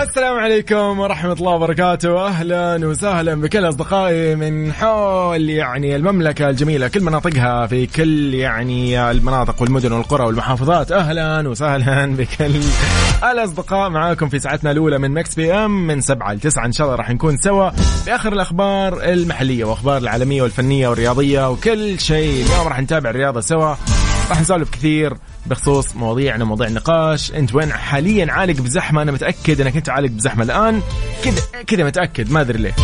السلام 0.00 0.38
عليكم 0.38 1.00
ورحمة 1.00 1.32
الله 1.32 1.52
وبركاته. 1.52 2.26
أهلا 2.26 2.86
وسهلا 2.86 3.34
بكل 3.34 3.68
أصدقائي 3.68 4.34
من 4.34 4.72
حول 4.72 5.50
يعني 5.50 5.96
المملكة 5.96 6.50
الجميلة 6.50 6.88
كل 6.88 7.02
مناطقها 7.02 7.66
في 7.66 7.86
كل 7.86 8.34
يعني 8.34 9.10
المناطق 9.10 9.62
والمدن 9.62 9.92
والقرى 9.92 10.24
والمحافظات. 10.24 10.92
أهلا 10.92 11.48
وسهلا 11.48 12.16
بكل 12.16 12.60
الأصدقاء 13.32 13.90
معاكم 13.90 14.28
في 14.28 14.38
ساعتنا 14.38 14.70
الأولى 14.70 14.98
من 14.98 15.10
مكس 15.10 15.34
بي 15.34 15.52
أم 15.52 15.86
من 15.86 16.00
سبعة 16.00 16.32
لتسعة 16.32 16.66
إن 16.66 16.72
شاء 16.72 16.86
الله 16.86 16.96
راح 16.96 17.10
نكون 17.10 17.36
سوا 17.36 17.70
بآخر 18.06 18.32
الأخبار 18.32 19.02
المحلية 19.04 19.64
وأخبار 19.64 19.96
العالمية 19.96 20.42
والفنية 20.42 20.88
والرياضية 20.88 21.50
وكل 21.50 22.00
شيء. 22.00 22.44
اليوم 22.46 22.68
راح 22.68 22.80
نتابع 22.80 23.10
الرياضة 23.10 23.40
سوا 23.40 23.74
راح 24.30 24.40
نسولف 24.40 24.70
كثير 24.70 25.14
بخصوص 25.46 25.96
مواضيعنا 25.96 26.44
مواضيع 26.44 26.66
النقاش. 26.68 27.32
انت 27.32 27.54
وين 27.54 27.72
حاليا؟ 27.72 28.32
عالق 28.32 28.60
بزحمة. 28.60 29.02
أنا 29.02 29.12
متأكد 29.12 29.60
أنك 29.60 29.76
أنت 29.76 29.88
عالق 29.88 30.10
بزحمة 30.10 30.44
الآن. 30.44 30.82
كذا 31.24 31.42
كذا 31.66 31.84
متأكد. 31.84 32.30
ما 32.30 32.40
أدري 32.40 32.58
ليه. 32.58 32.74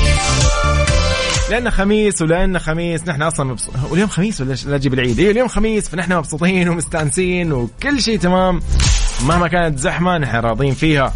لأنه 1.51 1.71
خميس 1.71 2.23
ولأنه 2.23 2.59
خميس. 2.59 3.09
نحن 3.09 3.23
أصلا 3.23 3.47
مبسوط 3.47 3.75
واليوم 3.91 4.09
خميس 4.09 4.41
ولا 4.41 4.55
لا 4.67 4.79
تجيب 4.79 4.95
العيد؟ 4.95 5.19
إيه 5.19 5.31
اليوم 5.31 5.49
خميس 5.49 5.89
فنحن 5.89 6.13
مبسوطين 6.13 6.69
ومستانسين 6.69 7.53
وكل 7.53 8.03
شيء 8.03 8.19
تمام. 8.19 8.61
مهما 9.27 9.49
كانت 9.49 9.79
زحمة 9.79 10.19
نحن 10.19 10.37
راضين 10.37 10.75
فيها. 10.75 11.15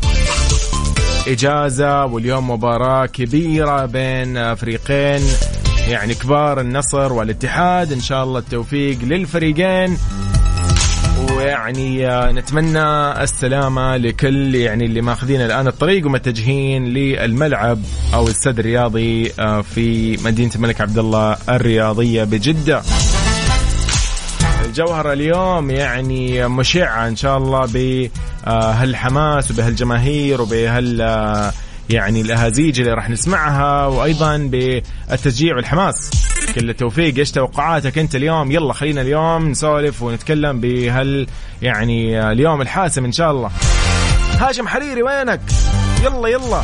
إجازة 1.29 2.05
واليوم 2.05 2.51
مباراة 2.51 3.07
كبيرة 3.07 3.87
بين 3.87 4.55
فريقين 4.55 5.23
يعني 5.89 6.15
كبار 6.15 6.61
النصر 6.61 7.13
والاتحاد. 7.13 7.93
إن 7.93 8.01
شاء 8.01 8.25
الله 8.25 8.39
التوفيق 8.39 8.98
للفريقين. 9.03 9.98
ويعني 11.43 12.09
آه، 12.09 12.33
نتمنى 12.33 13.23
السلامة 13.23 13.97
لكل 13.97 14.55
يعني 14.55 14.85
اللي 14.85 15.01
ماخذين 15.01 15.41
الآن 15.41 15.67
الطريق 15.67 16.07
ومتجهين 16.07 16.85
للملعب 16.85 17.79
أو 18.15 18.25
الاستاد 18.27 18.59
الرياضي 18.59 19.33
آه، 19.39 19.61
في 19.61 20.17
مدينة 20.25 20.51
الملك 20.55 20.81
عبد 20.81 20.98
الله 20.98 21.37
الرياضية 21.48 22.25
بجدة. 22.25 22.83
الجوهرة 24.65 25.13
اليوم 25.13 25.70
يعني 25.70 26.48
مشعة 26.48 27.09
إن 27.09 27.17
شاء 27.17 27.39
الله 27.39 27.67
بهالحماس 28.47 29.51
وبهالجماهير 29.51 30.43
وبهال 30.43 31.01
آه، 31.01 31.53
يعني 31.91 32.20
الأهازيج 32.20 32.81
اللي 32.81 32.93
راح 32.93 33.11
نسمعها 33.11 33.87
وأيضا 33.87 34.37
بالتشجيع 34.37 35.57
والحماس. 35.57 36.11
كل 36.55 36.71
التوفيق 36.71 37.19
إيش 37.19 37.31
توقعاتك 37.31 37.98
انت 37.98 38.15
اليوم. 38.15 38.51
يلا 38.51 38.73
خلينا 38.73 39.01
اليوم 39.01 39.48
نسولف 39.48 40.03
ونتكلم 40.03 40.61
بهال 40.61 41.27
يعني 41.62 42.31
اليوم 42.33 42.61
الحاسم 42.61 43.05
إن 43.05 43.12
شاء 43.12 43.31
الله. 43.31 43.51
هاشم 44.39 44.69
حريري 44.69 45.03
وينك؟ 45.03 45.41
يلا 46.05 46.29
يلا. 46.29 46.63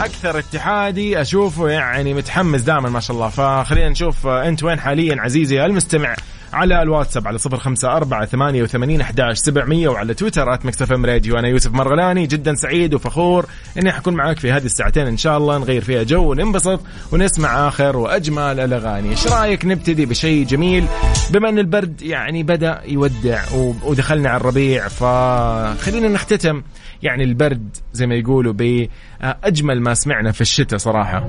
أكثر 0.00 0.38
اتحادي 0.38 1.20
أشوفه 1.20 1.68
يعني 1.68 2.14
متحمس 2.14 2.60
دائما 2.60 2.88
ما 2.88 3.00
شاء 3.00 3.16
الله. 3.16 3.28
فخلينا 3.28 3.88
نشوف 3.88 4.26
أنت 4.26 4.62
وين 4.62 4.80
حاليا 4.80 5.16
عزيزي 5.20 5.64
المستمع؟ 5.64 6.16
على 6.52 6.82
الواتساب 6.82 7.28
على 7.28 7.38
صفر 7.38 7.56
خمسة 7.56 7.96
أربعة 7.96 8.26
ثمانية 8.26 8.62
وثمانين 8.62 9.00
أحداش 9.00 9.38
سبعمية 9.38 9.88
وعلى 9.88 10.14
تويتر 10.14 10.54
at 10.54 10.66
Mix 10.66 10.92
FM 10.92 11.06
Radio. 11.06 11.38
أنا 11.38 11.48
يوسف 11.48 11.72
مرغلاني 11.72 12.26
جدا 12.26 12.54
سعيد 12.54 12.94
وفخور 12.94 13.46
إني 13.78 13.92
حكون 13.92 14.14
معاك 14.14 14.38
في 14.38 14.52
هذه 14.52 14.64
الساعتين. 14.64 15.06
إن 15.06 15.16
شاء 15.16 15.38
الله 15.38 15.58
نغير 15.58 15.82
فيها 15.82 16.02
جو 16.02 16.30
وننبسط 16.30 16.80
ونسمع 17.12 17.68
آخر 17.68 17.96
وأجمل 17.96 18.60
الأغاني. 18.60 19.10
إيش 19.10 19.26
رأيك 19.26 19.64
نبتدي 19.64 20.06
بشيء 20.06 20.46
جميل؟ 20.46 20.84
بما 21.30 21.48
أن 21.48 21.58
البرد 21.58 22.02
يعني 22.02 22.42
بدأ 22.42 22.80
يودع 22.86 23.42
ودخلنا 23.84 24.28
على 24.28 24.40
الربيع 24.40 24.88
فخلينا 24.88 26.08
نختتم. 26.08 26.62
يعني 27.02 27.24
البرد 27.24 27.76
زي 27.92 28.06
ما 28.06 28.14
يقولوا 28.14 28.52
بأجمل 28.52 29.80
ما 29.80 29.94
سمعنا 29.94 30.32
في 30.32 30.40
الشتاء 30.40 30.78
صراحة. 30.78 31.24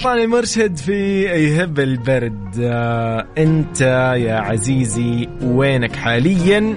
سلطان 0.00 0.18
المرشد 0.18 0.76
في 0.76 1.22
يهب 1.22 1.80
البرد. 1.80 2.60
آه 2.60 3.26
انت 3.38 3.80
يا 4.16 4.34
عزيزي 4.34 5.28
وينك 5.42 5.96
حاليا؟ 5.96 6.76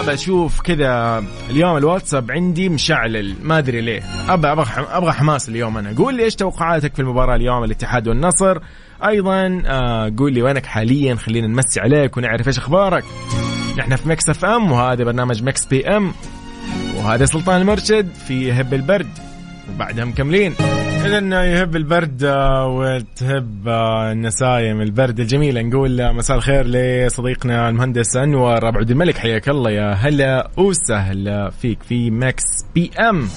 أبى 0.00 0.14
أشوف 0.14 0.60
كذا 0.60 1.24
اليوم 1.50 1.76
الواتساب 1.76 2.30
عندي 2.30 2.68
مشعلل 2.68 3.34
ما 3.42 3.58
أدري 3.58 3.80
ليه. 3.80 4.02
ابى 4.28 4.52
أبغى 4.52 4.66
أبغى 4.76 5.12
حماس 5.12 5.48
اليوم 5.48 5.78
أنا. 5.78 5.94
قول 5.98 6.14
لي 6.14 6.24
إيش 6.24 6.34
توقعاتك 6.34 6.94
في 6.94 7.02
المباراة 7.02 7.36
اليوم؟ 7.36 7.64
الاتحاد 7.64 8.08
والنصر. 8.08 8.58
أيضا 9.06 9.62
آه 9.66 10.12
قول 10.18 10.32
لي 10.32 10.42
وينك 10.42 10.66
حاليا؟ 10.66 11.14
خلينا 11.14 11.46
نمسي 11.46 11.80
عليك 11.80 12.16
ونعرف 12.16 12.46
إيش 12.48 12.58
أخبارك. 12.58 13.04
نحن 13.78 13.96
في 13.96 14.08
Mix 14.08 14.28
FM 14.28 14.72
وهذا 14.72 15.04
برنامج 15.04 15.42
Mix 15.42 15.66
PM 15.66 16.12
وهذا 16.96 17.24
سلطان 17.24 17.60
المرشد 17.60 18.08
في 18.28 18.48
يهب 18.48 18.74
البرد. 18.74 19.35
وبعدها 19.74 20.04
مكملين 20.04 20.54
اذا 21.06 21.44
يهب 21.44 21.76
البرد 21.76 22.24
آه، 22.24 22.66
وتهب 22.66 23.68
آه، 23.68 24.12
النسايم. 24.12 24.80
البرد 24.80 25.20
الجميله 25.20 25.62
نقول 25.62 26.14
مساء 26.14 26.36
الخير 26.36 26.66
لصديقنا 26.66 27.68
المهندس 27.68 28.16
أنور 28.16 28.68
أبو 28.68 28.78
عبد 28.78 28.90
الملك. 28.90 29.18
حياك 29.18 29.48
الله 29.48 29.70
يا 29.70 29.92
هلا 29.92 30.50
وسهلا 30.56 31.50
فيك 31.50 31.82
في 31.82 32.10
Mix 32.10 32.42
بي 32.74 32.90
أم. 33.10 33.28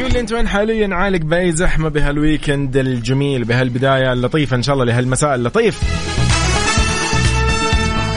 قول 0.00 0.12
لي 0.12 0.20
أنت 0.20 0.32
وين 0.32 0.48
حاليا؟ 0.48 0.94
عالق 0.94 1.20
بأي 1.20 1.52
زحمة 1.52 1.88
بهالويكند 1.88 2.76
الجميل 2.76 3.44
بهالبداية 3.44 4.12
اللطيفة 4.12 4.56
إن 4.56 4.62
شاء 4.62 4.74
الله 4.74 4.84
لهالمساء 4.84 5.34
اللطيف. 5.34 5.80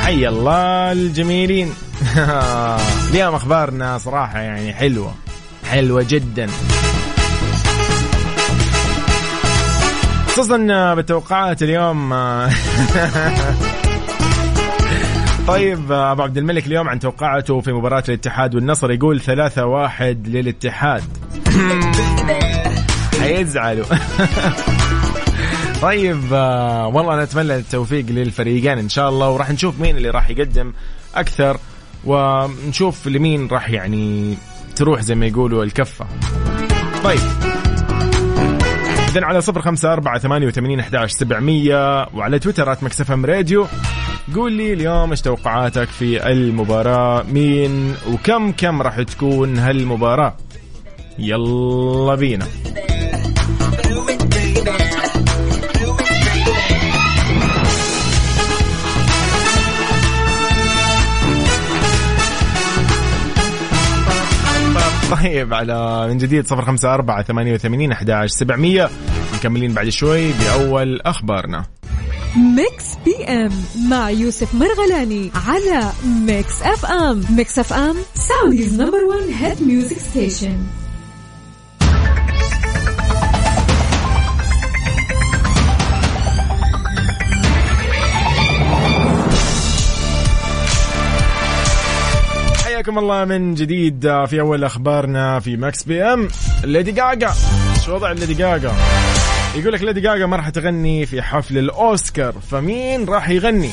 حي 0.02 0.28
الله 0.28 0.92
الجميلين. 0.92 1.74
اليوم 3.12 3.36
أخبارنا 3.36 3.98
صراحة 3.98 4.40
يعني 4.40 4.74
حلوة. 4.74 5.27
حلوة 5.72 6.06
جدا. 6.10 6.48
خصوصا 10.28 10.58
بالتوقعات 10.94 11.64
اليوم. 11.64 12.10
طيب 15.48 15.92
أبو 15.92 16.22
عبد 16.22 16.38
الملك 16.38 16.68
اليوم 16.68 16.90
عن 16.90 17.00
توقعاته 17.00 17.62
في 17.62 17.72
مباراة 17.74 18.04
الاتحاد 18.10 18.56
والنصر 18.56 18.92
يقول 18.92 19.22
ثلاثة 19.22 19.66
واحد 19.66 20.28
للاتحاد. 20.28 21.04
حيزعلوا. 23.22 23.86
طيب 25.82 26.32
والله 26.94 27.24
نتمنى 27.24 27.56
التوفيق 27.56 28.06
للفريقين 28.10 28.78
إن 28.78 28.90
شاء 28.90 29.10
الله 29.10 29.30
وراح 29.30 29.52
نشوف 29.52 29.80
مين 29.80 29.98
اللي 29.98 30.10
راح 30.10 30.30
يقدم 30.30 30.74
أكثر 31.16 31.58
ونشوف 32.06 33.08
لمين 33.08 33.48
راح 33.48 33.70
يعني 33.70 34.38
تروح 34.78 35.02
زي 35.02 35.16
ما 35.16 35.26
يقولوا 35.26 35.64
الكفة. 35.64 36.06
طيب. 37.04 37.20
إذن 39.10 39.24
على 39.24 39.42
صفر 39.42 39.62
خمسة 39.62 39.94
أربعة 39.94 40.20
ثمانية 40.20 40.48
وثمانين 40.48 40.80
أحداش 40.80 41.12
سبعمية 41.12 42.08
وعلى 42.14 42.40
تويتر 42.40 42.72
آت 42.72 42.84
مكسفهم 42.84 43.26
راديو. 43.26 43.68
قول 44.36 44.54
لي 44.54 44.74
اليوم 44.74 45.12
إيش 45.12 45.22
توقعاتك 45.22 45.88
في 45.88 46.32
المباراة؟ 46.32 47.24
مين 47.24 47.96
وكم 48.14 48.52
كم 48.52 48.82
راح 48.82 49.02
تكون 49.02 49.58
هالمباراة؟ 49.58 50.38
يلا 51.20 52.16
بينا. 52.16 52.46
طيب 65.12 65.54
على 65.54 66.08
من 66.08 66.18
جديد 66.18 66.48
صفر 66.48 66.62
خمسة 66.62 66.94
أربعة 66.94 67.24
ثمانية 67.24 67.54
وثمانين 67.54 67.92
أحد 67.92 68.26
سبعمية. 68.26 68.90
مكملين 69.34 69.74
بعد 69.74 69.90
شوي 69.90 70.32
بأول 70.32 71.02
أخبارنا. 71.02 71.66
Mix 72.56 72.86
PM 73.06 73.52
مع 73.90 74.10
يوسف 74.10 74.56
مرغلاني 74.56 75.32
على 75.48 75.92
Mix 76.06 76.62
FM. 76.62 77.24
Mix 77.30 77.60
FM 77.60 77.96
Saudi's 78.14 78.82
number 78.82 79.04
1 79.04 79.20
hit 79.40 79.64
music 79.64 79.98
station 79.98 80.58
حياكم 92.88 93.00
الله 93.00 93.26
من 93.26 93.54
جديد 93.54 94.02
في 94.02 94.40
أول 94.40 94.64
أخبارنا 94.64 95.40
في 95.40 95.58
Mix 95.58 95.84
PM. 95.84 96.28
ليدي 96.64 96.92
جاجا 96.92 97.34
شو 97.86 97.96
وضع 97.96 98.12
ليدي 98.12 98.34
جاجا؟ 98.34 98.72
يقول 99.56 99.74
لك 99.74 99.82
ليدي 99.82 100.02
جاجا 100.02 100.26
ما 100.26 100.36
راح 100.38 100.50
تغني 100.50 101.06
في 101.06 101.22
حفل 101.22 101.58
الأوسكار 101.58 102.34
فمين 102.52 103.06
راح 103.06 103.30
يغني؟ 103.30 103.70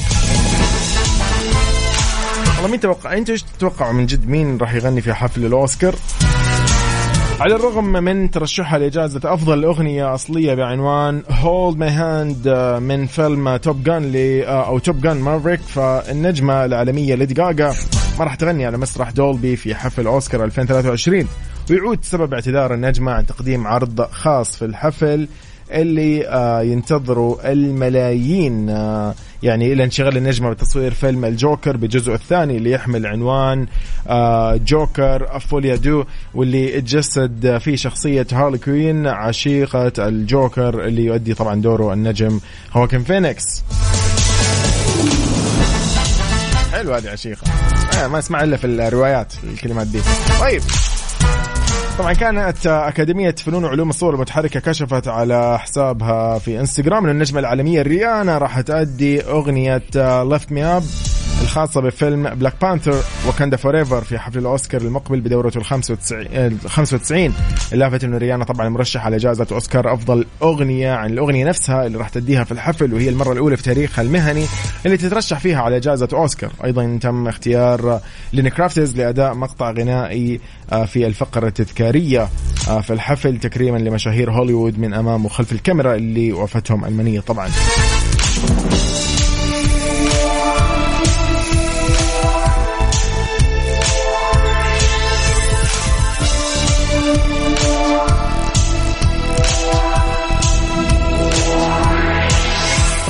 والله 2.56 2.70
مين 2.70 2.80
توقع؟ 2.80 3.12
أنتوا 3.12 3.34
إيش 3.34 3.42
تتوقعوا 3.42 3.92
من 3.92 4.06
جد 4.06 4.28
مين 4.28 4.58
راح 4.58 4.74
يغني 4.74 5.00
في 5.00 5.14
حفل 5.14 5.46
الأوسكار؟ 5.46 5.94
على 7.40 7.54
الرغم 7.54 7.92
من 7.92 8.30
ترشحها 8.30 8.78
لجائزة 8.78 9.20
أفضل 9.24 9.64
أغنية 9.64 10.14
أصلية 10.14 10.54
بعنوان 10.54 11.22
Hold 11.22 11.76
My 11.76 11.90
Hand 11.98 12.48
من 12.82 13.06
فيلم 13.06 13.56
Top 13.56 13.82
Gun 13.84 14.12
أو 14.44 14.78
Top 14.78 15.00
Gun 15.00 15.16
Maverick 15.16 15.60
فالنجمة 15.60 16.64
العالمية 16.64 17.14
ليدي 17.14 17.34
جاجا 17.34 17.74
ما 18.18 18.24
راح 18.24 18.34
تغني 18.34 18.66
على 18.66 18.78
مسرح 18.78 19.10
دولبي 19.10 19.56
في 19.56 19.74
حفل 19.74 20.06
أوسكار 20.06 20.44
2023 20.44 21.28
ويعود 21.70 21.98
سبب 22.02 22.34
اعتذار 22.34 22.74
النجمة 22.74 23.12
عن 23.12 23.26
تقديم 23.26 23.66
عرض 23.66 24.00
خاص 24.02 24.56
في 24.56 24.64
الحفل 24.64 25.28
اللي 25.70 26.28
آه، 26.28 26.62
ينتظروا 26.62 27.52
الملايين 27.52 28.70
آه، 28.70 29.14
يعني 29.42 29.72
إلى 29.72 29.84
انشغال 29.84 30.16
النجمة 30.16 30.50
بتصوير 30.50 30.94
فيلم 30.94 31.24
الجوكر 31.24 31.76
بجزء 31.76 32.14
الثاني 32.14 32.56
اللي 32.56 32.70
يحمل 32.70 33.06
عنوان 33.06 33.66
آه، 34.08 34.56
Joker 34.56 35.36
Folie 35.36 35.76
à 35.76 35.82
Deux 35.82 36.04
واللي 36.34 36.80
تجسد 36.80 37.58
فيه 37.58 37.76
شخصية 37.76 38.26
هارلي 38.32 38.58
كوين 38.58 39.06
عشيقة 39.06 39.92
الجوكر 39.98 40.84
اللي 40.84 41.04
يؤدي 41.04 41.34
طبعا 41.34 41.62
دوره 41.62 41.92
النجم 41.92 42.40
هواكين 42.72 43.02
فينيكس 43.02 43.62
حلو 46.84 46.94
هذه 46.94 47.10
عشيقه 47.10 47.42
ما 48.08 48.18
اسمع 48.18 48.42
إلا 48.42 48.56
في 48.56 48.66
الروايات 48.66 49.32
الكلمات 49.44 49.86
دي. 49.86 50.00
طيب. 50.40 50.62
طبعا 51.98 52.12
كانت 52.12 52.66
أكاديمية 52.66 53.34
فنون 53.34 53.64
وعلوم 53.64 53.90
الصور 53.90 54.14
المتحركة 54.14 54.60
كشفت 54.60 55.08
على 55.08 55.58
حسابها 55.58 56.38
في 56.38 56.60
إنستغرام 56.60 57.04
أن 57.04 57.10
النجمة 57.10 57.40
العالمية 57.40 57.82
ريانا 57.82 58.38
راح 58.38 58.60
تأدي 58.60 59.22
أغنية 59.22 59.82
Lift 60.22 60.52
Me 60.52 60.64
Up 60.64 60.82
الخاصة 61.44 61.80
بفيلم 61.80 62.34
Black 62.34 62.54
Panther 62.62 63.02
Wakanda 63.28 63.56
Forever 63.56 64.04
في 64.04 64.18
حفل 64.18 64.38
الأوسكار 64.38 64.80
المقبل 64.80 65.20
بدورته 65.20 65.58
ال 65.58 65.64
95 65.64 66.58
95 66.68 67.34
اللافت 67.72 68.04
أنه 68.04 68.18
ريانا 68.18 68.44
طبعا 68.44 68.68
مرشحة 68.68 69.04
على 69.04 69.16
جائزة 69.16 69.46
أوسكار 69.52 69.94
أفضل 69.94 70.26
أغنية 70.42 70.92
عن 70.92 71.10
الأغنية 71.10 71.44
نفسها 71.44 71.86
اللي 71.86 71.98
راح 71.98 72.08
تديها 72.08 72.44
في 72.44 72.52
الحفل 72.52 72.94
وهي 72.94 73.08
المرة 73.08 73.32
الأولى 73.32 73.56
في 73.56 73.62
تاريخها 73.62 74.02
المهني 74.02 74.46
اللي 74.86 74.96
تترشح 74.96 75.38
فيها 75.38 75.62
على 75.62 75.80
جائزة 75.80 76.08
أوسكار. 76.12 76.50
أيضا 76.64 76.98
تم 77.02 77.28
اختيار 77.28 78.00
لين 78.32 78.48
كرافتز 78.48 78.96
لأداء 78.96 79.34
مقطع 79.34 79.70
غنائي 79.70 80.40
آه، 80.72 80.84
في 80.84 81.06
الفقرة 81.06 81.48
التذكارية 81.48 82.28
آه، 82.68 82.80
في 82.80 82.92
الحفل 82.92 83.38
تكريما 83.38 83.78
لمشاهير 83.78 84.30
هوليوود 84.30 84.78
من 84.78 84.94
أمام 84.94 85.24
وخلف 85.24 85.52
الكاميرا 85.52 85.94
اللي 85.94 86.32
وفتهم 86.32 86.84
المنية 86.84 87.20
طبعا. 87.20 87.48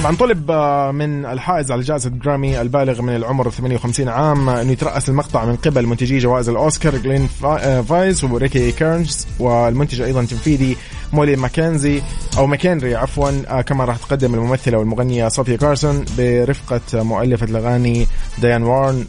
طبعا 0.04 0.16
طلب 0.16 0.50
آه، 0.50 0.90
من 0.90 1.26
الحائز 1.26 1.72
على 1.72 1.82
جائزة 1.82 2.10
جرامي 2.10 2.60
البالغ 2.60 3.02
من 3.02 3.16
العمر 3.16 3.50
58 3.50 4.08
عام 4.08 4.48
إنه 4.48 4.72
يترأس 4.72 5.08
المقطع 5.08 5.44
من 5.44 5.56
قبل 5.56 5.86
منتجي 5.86 6.18
جوائز 6.18 6.48
الأوسكار 6.48 6.96
جلين 6.96 7.28
آه، 7.44 7.80
وايس 7.80 8.24
وريكي 8.24 8.72
كيرشنر 8.72 9.26
والمنتج 9.38 10.00
أيضا 10.00 10.20
التنفيذي 10.20 10.76
مولي 11.12 11.36
ماكنزي 11.36 12.02
أو 12.38 12.46
ماكنري 12.46 12.94
عفوا 12.94 13.30
آه، 13.48 13.60
كما 13.60 13.84
راح 13.84 13.96
تقدم 13.96 14.34
الممثلة 14.34 14.78
والمغنية 14.78 15.28
صوفيا 15.28 15.56
كارسون 15.56 16.04
برفقة 16.18 17.02
مؤلفة 17.02 17.46
الأغاني 17.46 18.06
ديان 18.38 18.62
وارن 18.62 19.04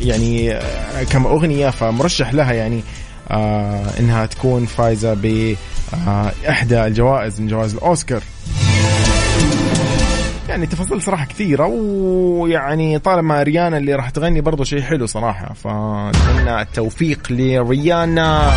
يعني 0.00 0.60
كم 1.10 1.26
أغنية 1.26 1.70
فمرشح 1.70 2.34
لها 2.34 2.52
يعني 2.52 2.82
إنها 4.00 4.26
تكون 4.26 4.66
فايزة 4.66 5.14
باحدى 5.14 6.84
الجوائز 6.84 7.40
من 7.40 7.48
جوائز 7.48 7.74
الأوسكار. 7.74 8.22
يعني 10.52 10.66
تفاصيل 10.66 11.02
صراحة 11.02 11.26
كثيرة 11.26 11.66
ويعني 11.66 12.98
طالما 12.98 13.42
ريانا 13.42 13.78
اللي 13.78 13.94
راح 13.94 14.10
تغني 14.10 14.40
برضو 14.40 14.64
شيء 14.64 14.80
حلو 14.80 15.06
صراحة 15.06 15.54
فأتمنى 15.54 16.60
التوفيق 16.60 17.18
لريانا. 17.30 18.52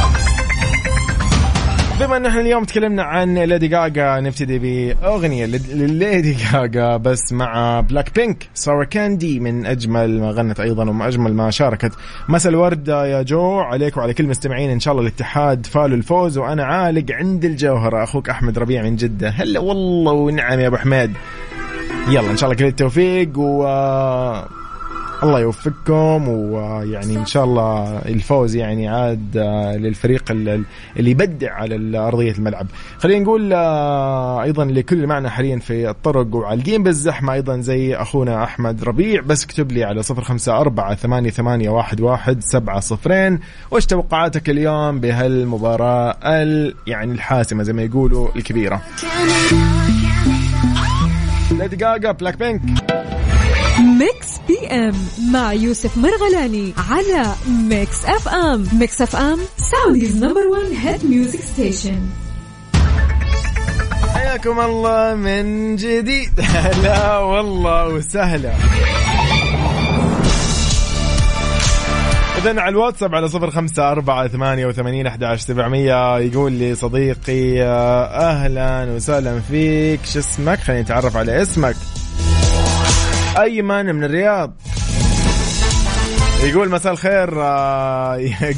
بما 2.00 2.18
إن 2.18 2.26
إحنا 2.26 2.42
اليوم 2.42 2.64
تكلمنا 2.64 3.04
عن 3.04 3.38
ليدي 3.38 3.68
جاجا 3.68 4.20
نبتدي 4.20 4.60
بأغنية 4.60 5.46
لليدي 5.46 6.34
جاجا 6.34 6.98
بس 6.98 7.34
مع 7.34 7.80
Blackpink 7.80 8.50
Sour 8.54 8.84
Candy 8.84 9.40
من 9.40 9.66
أجمل 9.66 10.22
ما 10.22 10.32
غنت 10.32 10.60
أيضا 10.60 10.90
ومن 10.90 11.02
أجمل 11.02 11.34
ما 11.34 11.52
شاركت. 11.52 11.92
مسا 12.30 12.50
الورد 12.50 12.88
يا 12.88 13.22
جو 13.22 13.60
عليك 13.60 13.98
وعلى 13.98 14.14
كل 14.14 14.28
مستمعين 14.28 14.70
إن 14.70 14.80
شاء 14.80 14.92
الله 14.92 15.04
الاتحاد 15.08 15.66
فاله 15.66 15.98
الفوز 15.98 16.38
وأنا 16.38 16.66
عالق 16.66 17.12
عند 17.12 17.46
الجوهره 17.46 18.04
أخوك 18.04 18.30
أحمد 18.30 18.60
ربيع 18.60 18.84
من 18.84 18.96
جدة. 18.96 19.30
هلا 19.30 19.60
والله 19.60 20.14
ونعم 20.14 20.60
يا 20.60 20.68
أبو 20.68 20.78
حميد. 20.78 21.14
يلا 22.07 22.31
إن 22.31 22.38
شاء 22.38 22.50
الله 22.52 22.60
كل 22.60 22.66
التوفيق 22.66 23.38
و 23.38 23.66
الله 25.24 25.40
يوفقكم 25.40 26.28
ويعني 26.28 27.16
إن 27.18 27.25
شاء 27.25 27.44
الله 27.44 27.98
الفوز 28.06 28.56
يعني 28.56 28.88
عاد 28.88 29.38
للفريق 29.78 30.31
اللي 30.31 31.12
يبدع 31.12 31.54
على 31.54 31.98
أرضية 31.98 32.31
الملعب. 32.31 32.68
خلينا 33.00 33.24
نقول 33.24 33.54
أيضا 34.44 34.66
لكل 34.66 34.96
اللي 34.96 35.07
معنا 35.07 35.30
حاليا 35.30 35.60
في 35.60 35.90
الطرق 35.90 36.36
وعالقين 36.36 36.84
بالزحمة 36.84 37.34
أيضا 37.34 37.57
زي 37.57 37.96
أخونا 37.96 38.44
أحمد 38.44 38.84
ربيع 38.84 39.22
بس 39.22 39.44
اكتب 39.44 39.72
لي 39.72 39.84
على 39.84 40.04
صفر 40.04 40.24
خمسة 40.24 40.58
أربعة 40.58 40.96
ثمانية, 40.96 41.30
ثمانية 41.30 41.69
واحد, 41.69 42.01
واحد 42.01 42.40
سبعة 42.44 42.80
صفرين 42.80 43.40
وش 43.72 43.86
توقعاتك 43.86 44.50
اليوم 44.50 45.00
بهالمباراة 45.00 46.18
يعني 46.88 47.12
الحاسمة 47.12 47.63
زي 47.63 47.74
ما 47.74 47.84
يقولوا 47.84 48.28
الكبيرة. 48.36 48.81
ليدي 51.57 51.75
جاجا 51.75 52.12
Blackpink. 52.12 52.62
Mix 54.00 54.28
PM 54.48 54.94
مع 55.31 55.54
يوسف 55.54 55.98
مرغلاني 55.98 56.74
على 56.90 57.25
Mix 57.48 58.06
FM. 58.06 58.68
Mix 58.74 59.02
FM 59.02 59.40
Saudi's 59.58 60.24
number 60.24 60.48
1 60.48 60.62
hit 60.84 61.06
music 61.06 61.39
station. 61.42 62.00
حياكم 64.13 64.60
الله 64.60 65.15
من 65.15 65.75
جديد. 65.75 66.39
هلا 66.56 67.18
والله 67.18 67.88
وسهلا 67.88 68.53
إذا 72.46 72.62
على 72.62 72.70
الواتساب 72.70 73.16
على 73.16 73.28
صفر 73.28 73.52
خمسة 73.52 73.92
أربعة 73.92 74.28
ثمانية 74.28 74.66
وثمانين 74.66 75.08
أحد 75.08 75.36
سبعمية. 75.36 76.18
يقول 76.18 76.52
لي 76.52 76.75
صديقي 76.75 77.64
أهلا 77.64 78.92
وسهلا 78.92 79.40
فيك. 79.40 80.06
شو 80.06 80.20
اسمك؟ 80.20 80.60
خليني 80.60 80.82
أتعرف 80.82 81.18
على 81.18 81.42
اسمك. 81.42 81.75
أيمن 83.42 83.96
من 83.96 84.04
الرياض. 84.04 84.54
يقول 86.44 86.70
مساء 86.70 86.94
الخير 86.94 87.30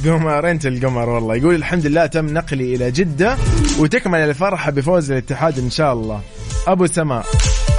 قمر. 0.05 0.51
أنت 0.51 0.65
القمر 0.65 1.09
والله. 1.09 1.35
يقول 1.35 1.55
الحمد 1.55 1.85
لله 1.85 2.05
تم 2.05 2.25
نقلي 2.25 2.75
إلى 2.75 2.91
جدة 2.91 3.37
وتكمل 3.79 4.19
الفرحة 4.19 4.71
بفوز 4.71 5.11
الاتحاد 5.11 5.59
إن 5.59 5.69
شاء 5.69 5.93
الله. 5.93 6.21
أبو 6.67 6.85
سماء. 6.85 7.25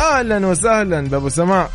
أهلا 0.00 0.46
وسهلا 0.46 1.00
بأبو 1.00 1.28
سماء. 1.28 1.70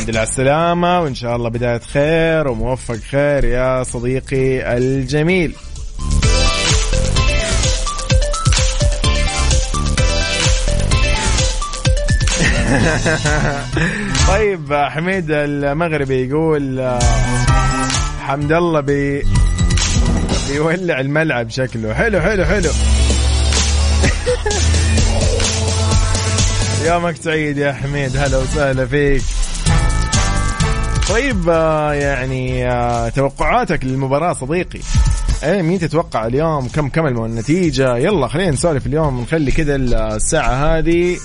الحمد 0.00 0.10
لله 0.10 0.20
على 0.20 0.28
السلامة 0.28 1.00
وإن 1.00 1.14
شاء 1.14 1.36
الله 1.36 1.48
بداية 1.48 1.78
خير 1.78 2.48
وموفق 2.48 2.94
خير 2.94 3.44
يا 3.44 3.82
صديقي 3.82 4.76
الجميل. 4.76 5.54
طيب 14.28 14.74
حميد 14.74 15.26
المغربي 15.30 16.28
يقول 16.28 16.98
حمد 18.20 18.52
الله 18.52 18.80
بي 18.80 19.22
بيولع 20.50 21.00
الملعب 21.00 21.50
شكله. 21.50 21.94
حلو 21.94 22.20
حلو 22.20 22.44
حلو. 22.44 22.70
يومك 26.86 27.16
سعيد 27.16 27.58
يا 27.58 27.72
حميد 27.72 28.16
هلا 28.16 28.38
وسهلا 28.38 28.86
فيك. 28.86 29.22
طيب 31.10 31.48
آه، 31.48 31.92
يعني 31.92 32.70
آه، 32.70 33.08
توقعاتك 33.08 33.84
للمباراة 33.84 34.32
صديقي. 34.32 34.80
إيه 35.42 35.62
مين 35.62 35.78
تتوقع 35.78 36.26
اليوم؟ 36.26 36.68
كم 36.68 36.88
كم 36.88 37.06
النتيجة؟ 37.06 37.96
يلا 37.96 38.28
خلينا 38.28 38.50
نسولف 38.50 38.86
اليوم 38.86 39.20
نخلي 39.20 39.50
كذا 39.50 39.76
الساعة 39.76 40.78
هذه 40.78 41.16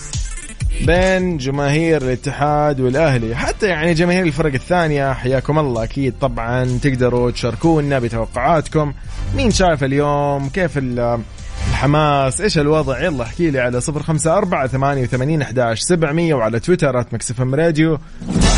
بين 0.85 1.37
جماهير 1.37 2.01
الاتحاد 2.01 2.79
والأهلي. 2.79 3.35
حتى 3.35 3.67
يعني 3.67 3.93
جماهير 3.93 4.25
الفرق 4.25 4.53
الثانية 4.53 5.13
حياكم 5.13 5.59
الله. 5.59 5.83
أكيد 5.83 6.13
طبعا 6.21 6.79
تقدروا 6.81 7.31
تشاركونا 7.31 7.99
بتوقعاتكم. 7.99 8.93
مين 9.35 9.51
شايف 9.51 9.83
اليوم؟ 9.83 10.49
كيف 10.49 10.71
الحماس؟ 10.77 12.41
إيش 12.41 12.57
الوضع؟ 12.57 12.99
يلا 13.03 13.23
احكي 13.23 13.51
لي 13.51 13.59
على 13.59 13.81
صفر 13.81 14.03
خمسة 14.03 14.37
أربعة 14.37 14.67
ثمانية 14.67 15.03
وثمانين 15.03 15.41
أحداش 15.41 15.79
سبعمية 15.79 16.33
وعلى 16.33 16.59
تويتر 16.59 16.97
إم 17.41 17.55
راديو. 17.55 17.97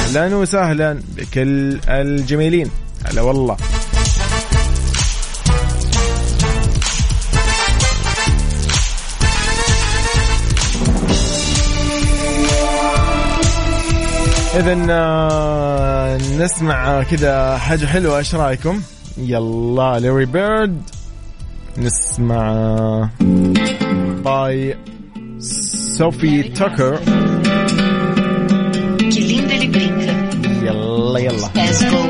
أهلا 0.07 0.35
وسهلا 0.35 1.01
بكل 1.17 1.79
الجميلين. 1.89 2.69
هلا 3.05 3.21
والله. 3.21 3.57
اذا 14.55 14.87
آه، 14.89 16.17
نسمع 16.39 17.03
كذا 17.03 17.57
حاجة 17.57 17.85
حلوة. 17.85 18.17
إيش 18.17 18.35
رأيكم؟ 18.35 18.81
يلا 19.17 19.99
ليري 19.99 20.25
بيرد. 20.25 20.81
نسمع 21.77 23.09
باي 24.25 24.77
صوفي 25.97 26.43
تاكر. 26.43 27.26
يلا 31.17 31.49
يلا. 31.55 32.07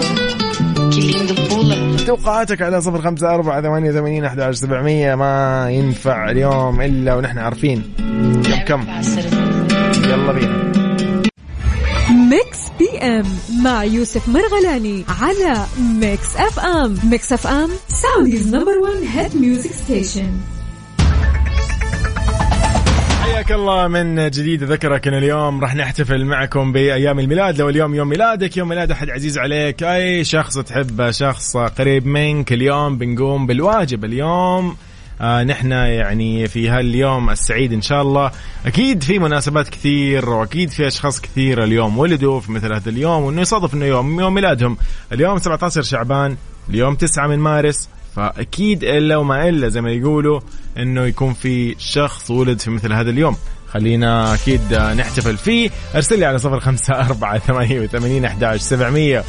توقعاتك 2.08 2.62
على 2.62 2.82
صفر 2.82 3.02
خمسة 3.02 3.36
أربعة 3.36 3.62
ثمانية 3.62 3.92
ثمانين 3.92 4.26
أحد 4.26 4.52
سبعمية. 4.52 5.16
ما 5.16 5.68
ينفع 5.72 6.32
اليوم 6.32 6.82
إلا 6.82 7.16
ونحن 7.16 7.38
عارفين. 7.38 7.94
كم 8.68 8.86
يلا 10.04 10.32
بينا. 10.32 10.72
Mix 12.30 12.60
PM 12.80 13.26
مع 13.64 13.84
يوسف 13.84 14.30
مرغلاني 14.30 15.06
على 15.22 15.66
Mix 16.00 16.36
FM. 16.38 16.98
Mix 17.04 17.34
FM 17.34 17.70
Saudi's 17.88 18.56
number 18.56 18.78
1 18.78 18.94
hit 19.16 19.36
music 19.36 19.72
station. 19.72 20.32
حياك 23.38 23.52
الله 23.52 23.88
من 23.88 24.30
جديد 24.30 24.64
اذكرك 24.64 25.08
إن 25.08 25.14
اليوم 25.14 25.62
راح 25.62 25.76
نحتفل 25.76 26.26
معكم 26.26 26.72
بأيام 26.72 27.20
الميلاد. 27.20 27.60
لو 27.60 27.70
اليوم 27.70 27.96
يوم 27.96 28.10
ميلادك 28.10 28.58
يوم 28.58 28.70
ميلاد 28.70 28.92
أحد 28.92 29.10
عزيز 29.10 29.38
عليك 29.38 29.84
أي 29.84 30.24
شخص 30.24 30.58
تحبه 30.58 31.12
شخص 31.12 31.58
قريب 31.58 32.06
منك 32.06 32.54
اليوم 32.54 32.98
بنقوم 32.98 33.48
بالواجب. 33.48 34.06
اليوم 34.06 34.78
آه 35.22 35.44
نحن 35.44 35.72
يعني 35.72 36.48
في 36.48 36.70
هاليوم 36.70 37.30
السعيد 37.30 37.74
إن 37.74 37.82
شاء 37.82 38.02
الله. 38.02 38.32
أكيد 38.66 39.04
في 39.04 39.20
مناسبات 39.20 39.70
كثير 39.70 40.30
وأكيد 40.30 40.70
في 40.70 40.88
أشخاص 40.88 41.22
كثير 41.22 41.64
اليوم 41.64 41.98
ولدوا 41.98 42.40
في 42.40 42.52
مثل 42.52 42.74
هذا 42.74 42.90
اليوم 42.90 43.24
وإنه 43.24 43.42
يصادف 43.42 43.74
إنه 43.74 43.86
يوم 43.86 44.20
يوم 44.20 44.34
ميلادهم. 44.34 44.78
اليوم 45.12 45.38
17 45.38 45.82
شعبان 45.82 46.38
اليوم 46.70 46.96
9 46.96 47.28
من 47.28 47.40
مارس 47.40 47.90
فأكيد 48.16 48.84
إلا 48.84 49.18
وما 49.18 49.50
إلا 49.50 49.70
زي 49.70 49.82
ما 49.82 49.92
يقولوا 49.92 50.40
إنه 50.78 51.06
يكون 51.06 51.34
في 51.34 51.76
شخص 51.80 52.32
ولد 52.32 52.60
في 52.60 52.72
مثل 52.72 52.94
هذا 52.94 53.10
اليوم. 53.10 53.36
خلينا 53.68 54.34
أكيد 54.34 54.74
نحتفل 54.74 55.38
فيه. 55.38 55.70
أرسل 55.96 56.20
لي 56.20 56.26
على 56.26 56.38
صفر 56.38 56.60
خمسة 56.60 56.94
أربعة 56.94 57.38
ثمانية 57.38 57.80
وثمانين 57.80 58.26
أحداش 58.26 58.62
سبعمية. 58.62 59.24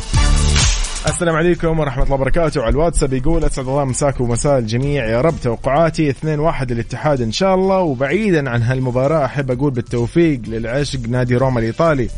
السلام 1.06 1.36
عليكم 1.36 1.80
ورحمة 1.80 2.04
الله 2.04 2.14
وبركاته. 2.14 2.62
على 2.62 2.70
الواتساب 2.70 3.12
يقول 3.12 3.44
أسعد 3.44 3.68
الله 3.68 3.84
مساك 3.84 4.20
ومساء 4.20 4.58
الجميع. 4.58 5.06
يا 5.06 5.20
رب 5.20 5.34
توقعاتي 5.42 6.10
2-1 6.10 6.72
الاتحاد 6.72 7.20
إن 7.20 7.32
شاء 7.32 7.54
الله. 7.54 7.78
وبعيدا 7.78 8.50
عن 8.50 8.62
هالمباراة 8.62 9.24
أحب 9.24 9.50
أقول 9.50 9.70
بالتوفيق 9.70 10.40
للعشق 10.46 11.00
نادي 11.08 11.36
روما 11.36 11.60
الإيطالي. 11.60 12.08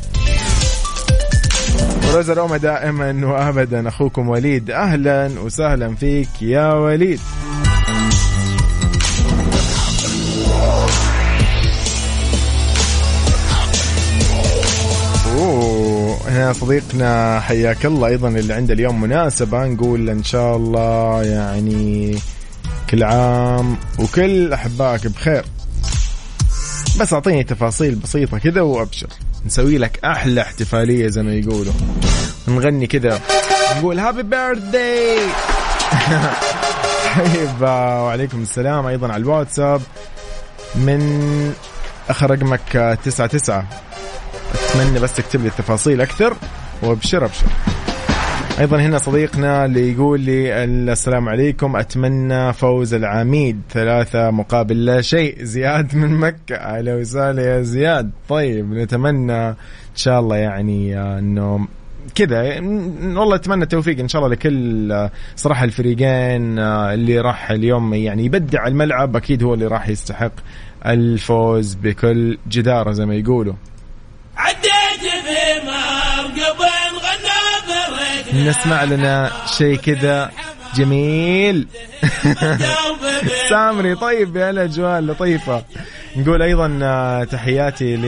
ورزا 2.15 2.35
روما 2.35 2.57
دائما 2.57 3.27
وأبدا. 3.27 3.89
أخوكم 3.89 4.29
وليد 4.29 4.71
أهلا 4.71 5.31
وسهلا 5.41 5.95
فيك 5.95 6.29
يا 6.43 6.73
وليد. 6.73 7.21
هنا 16.27 16.53
صديقنا 16.53 17.41
حياك 17.41 17.87
الله 17.87 18.09
أيضا 18.09 18.29
اللي 18.29 18.55
عنده 18.55 18.75
اليوم 18.75 19.01
مناسبة. 19.01 19.67
نقول 19.67 20.11
إن 20.11 20.25
شاء 20.25 20.57
الله 20.57 21.23
يعني 21.23 22.19
كل 22.91 23.03
عام 23.03 23.77
وكل 23.99 24.53
أحبائك 24.53 25.07
بخير. 25.07 25.45
بس 27.01 27.13
أعطيني 27.13 27.45
تفاصيل 27.45 27.95
بسيطة 27.95 28.39
كذا 28.39 28.61
وأبشر. 28.61 29.09
نسوي 29.47 29.79
لك 29.79 30.05
أحلى 30.05 30.41
احتفالية 30.43 31.09
زي 31.09 31.23
ما 31.23 31.35
يقولوا. 31.35 31.73
نغني 32.49 32.87
كذا. 32.87 33.21
نقول 33.79 33.99
هابي 33.99 34.23
بيرثداي 34.23 35.19
طيب 37.17 37.63
وعليكم 37.63 38.43
السلام 38.43 38.87
أيضا 38.87 39.13
على 39.13 39.23
الواتساب. 39.23 39.83
من 40.75 41.01
آخر 42.09 42.31
رقمك 42.31 42.99
تسعة 43.05 43.27
تسعة. 43.27 43.67
أتمنى 44.55 45.01
بس 45.01 45.15
تكتب 45.15 45.43
لي 45.43 45.49
التفاصيل 45.49 46.01
أكثر. 46.01 46.37
وأبشر 46.83 47.25
أبشر. 47.25 47.47
أيضا 48.59 48.77
هنا 48.81 48.99
صديقنا 48.99 49.65
اللي 49.65 49.93
يقول 49.93 50.21
لي 50.21 50.65
السلام 50.65 51.29
عليكم 51.29 51.77
أتمنى 51.77 52.53
فوز 52.53 52.95
العميد. 52.95 53.61
ثلاثة 53.71 54.31
مقابل 54.31 54.85
لا 54.85 55.01
شيء. 55.01 55.45
زياد 55.45 55.97
من 55.97 56.11
مكة. 56.11 56.55
أهلا 56.55 56.95
وسهلا 56.95 57.43
يا 57.43 57.63
زياد. 57.63 58.11
طيب 58.29 58.73
نتمنى 58.73 59.49
إن 59.49 59.55
شاء 59.97 60.21
الله 60.21 60.37
يعني 60.37 61.01
إنه 61.19 61.69
كذا. 62.15 62.39
والله 63.19 63.35
أتمنى 63.35 63.63
التوفيق 63.63 63.99
إن 63.99 64.09
شاء 64.09 64.23
الله 64.23 64.35
لكل 64.35 65.09
صراحة 65.37 65.65
الفريقين 65.65 66.59
اللي 66.59 67.21
راح 67.21 67.51
اليوم 67.51 67.95
يعني 67.95 68.25
يبدع 68.25 68.67
الملعب. 68.67 69.17
أكيد 69.17 69.43
هو 69.43 69.55
اللي 69.55 69.67
راح 69.67 69.89
يستحق 69.89 70.33
الفوز 70.87 71.75
بكل 71.75 72.39
جدارة 72.49 72.93
زي 72.93 73.07
ما 73.07 73.15
يقولوا. 73.15 73.55
عديت 74.37 74.70
نسمع 78.35 78.85
لنا 78.85 79.31
شيء 79.47 79.77
كذا 79.77 80.31
جميل. 80.75 81.67
سامري 83.51 83.95
طيب 83.95 84.37
يا 84.37 84.51
الأجواء 84.51 84.99
اللطيفة. 84.99 85.63
نقول 86.17 86.43
أيضا 86.43 86.79
آه، 86.83 87.25
تحياتي 87.25 87.97
ل 87.97 88.05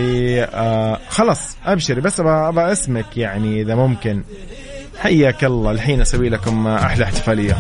آه، 0.55 0.99
خلاص 1.09 1.57
أبشري 1.67 2.01
بس 2.01 2.21
أبغى 2.21 2.73
اسمك 2.73 3.17
يعني 3.17 3.61
إذا 3.63 3.75
ممكن. 3.75 4.23
حياك 5.01 5.45
الله. 5.45 5.71
الحين 5.71 6.01
أسوي 6.01 6.29
لكم 6.29 6.67
أحلى 6.67 7.05
احتفالية. 7.05 7.57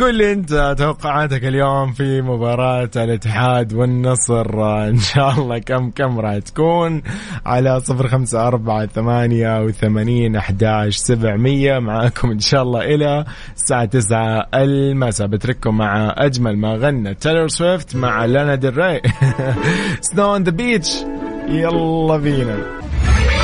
قول 0.00 0.14
لي 0.14 0.32
انت 0.32 0.74
توقعاتك 0.78 1.44
اليوم 1.44 1.92
في 1.92 2.22
مباراة 2.22 2.90
الاتحاد 2.96 3.74
والنصر. 3.74 4.84
إن 4.88 4.98
شاء 4.98 5.30
الله 5.30 5.58
كم 5.58 5.90
كم 5.90 6.20
راح 6.20 6.38
تكون؟ 6.38 7.02
على 7.46 7.80
صفر 7.80 8.08
خمسة 8.08 8.46
أربعة 8.46 8.86
ثمانية 8.86 9.62
وثمانين 9.62 10.36
أحداش 10.36 10.96
سبعمية. 10.96 11.78
معاكم 11.78 12.30
إن 12.30 12.40
شاء 12.40 12.62
الله 12.62 12.80
إلى 12.80 13.24
الساعة 13.56 13.84
تسعة 13.84 14.46
المساء. 14.54 15.26
بترككم 15.26 15.76
مع 15.76 16.14
أجمل 16.16 16.58
ما 16.58 16.74
غنى 16.74 17.14
تايلور 17.14 17.48
سويفت 17.48 17.96
مع 17.96 18.24
لانا 18.24 18.54
ديل 18.54 18.78
راي 18.78 19.02
Snow 20.00 20.34
on 20.34 20.42
the 20.42 20.50
Beach 20.50 20.96
يلا 21.48 22.16
بينا. 22.16 22.77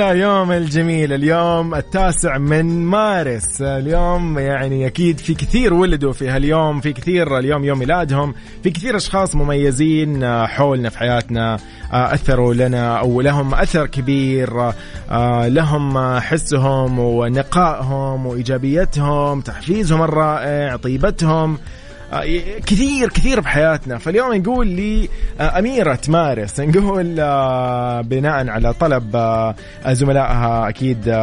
اليوم 0.00 0.52
الجميل 0.52 1.12
اليوم 1.12 1.74
التاسع 1.74 2.38
من 2.38 2.84
مارس. 2.84 3.62
اليوم 3.62 4.38
يعني 4.38 4.86
أكيد 4.86 5.18
في 5.18 5.34
كثير 5.34 5.74
ولدوا 5.74 6.12
في 6.12 6.28
هاليوم 6.28 6.80
في 6.80 6.92
كثير 6.92 7.38
اليوم 7.38 7.64
يوم 7.64 7.78
ميلادهم 7.78 8.34
في 8.62 8.70
كثير 8.70 8.96
أشخاص 8.96 9.34
مميزين 9.34 10.46
حولنا 10.46 10.88
في 10.88 10.98
حياتنا 10.98 11.58
أثروا 11.92 12.54
لنا 12.54 12.98
أو 12.98 13.20
لهم 13.20 13.54
أثر 13.54 13.86
كبير 13.86 14.72
لهم 15.46 16.18
حسهم 16.18 16.98
ونقائهم 16.98 18.26
وإيجابيتهم 18.26 19.40
تحفيزهم 19.40 20.02
الرائع 20.02 20.76
طيبتهم. 20.76 21.58
كثير 22.66 23.08
كثير 23.08 23.40
بحياتنا. 23.40 23.98
فاليوم 23.98 24.34
نقول 24.34 24.66
لي 24.66 25.08
آه، 25.40 25.58
أميرة 25.58 26.00
مارس. 26.08 26.60
نقول 26.60 27.16
آه، 27.20 28.00
بناء 28.00 28.48
على 28.48 28.72
طلب 28.72 29.16
زملائها 29.88 30.68
أكيد 30.68 31.14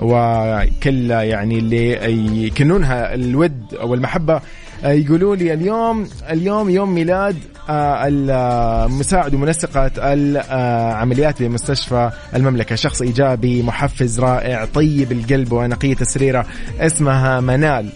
وكل 0.00 1.10
يعني 1.10 1.58
اللي 1.58 2.46
يكنونها 2.46 3.14
الود 3.14 3.74
أو 3.80 3.94
المحبة 3.94 4.40
يقولوا 4.84 5.36
لي 5.36 5.54
اليوم 5.54 6.08
اليوم 6.30 6.70
يوم 6.70 6.94
ميلاد 6.94 7.36
المساعد 7.70 9.34
ومنسقة 9.34 9.90
العمليات 9.98 11.42
بمستشفى 11.42 12.10
المملكة. 12.34 12.74
شخص 12.74 13.02
إيجابي 13.02 13.62
محفز 13.62 14.20
رائع 14.20 14.64
طيب 14.64 15.12
القلب 15.12 15.52
ونقية 15.52 15.96
السريرة 16.00 16.46
اسمها 16.80 17.40
منال. 17.40 17.88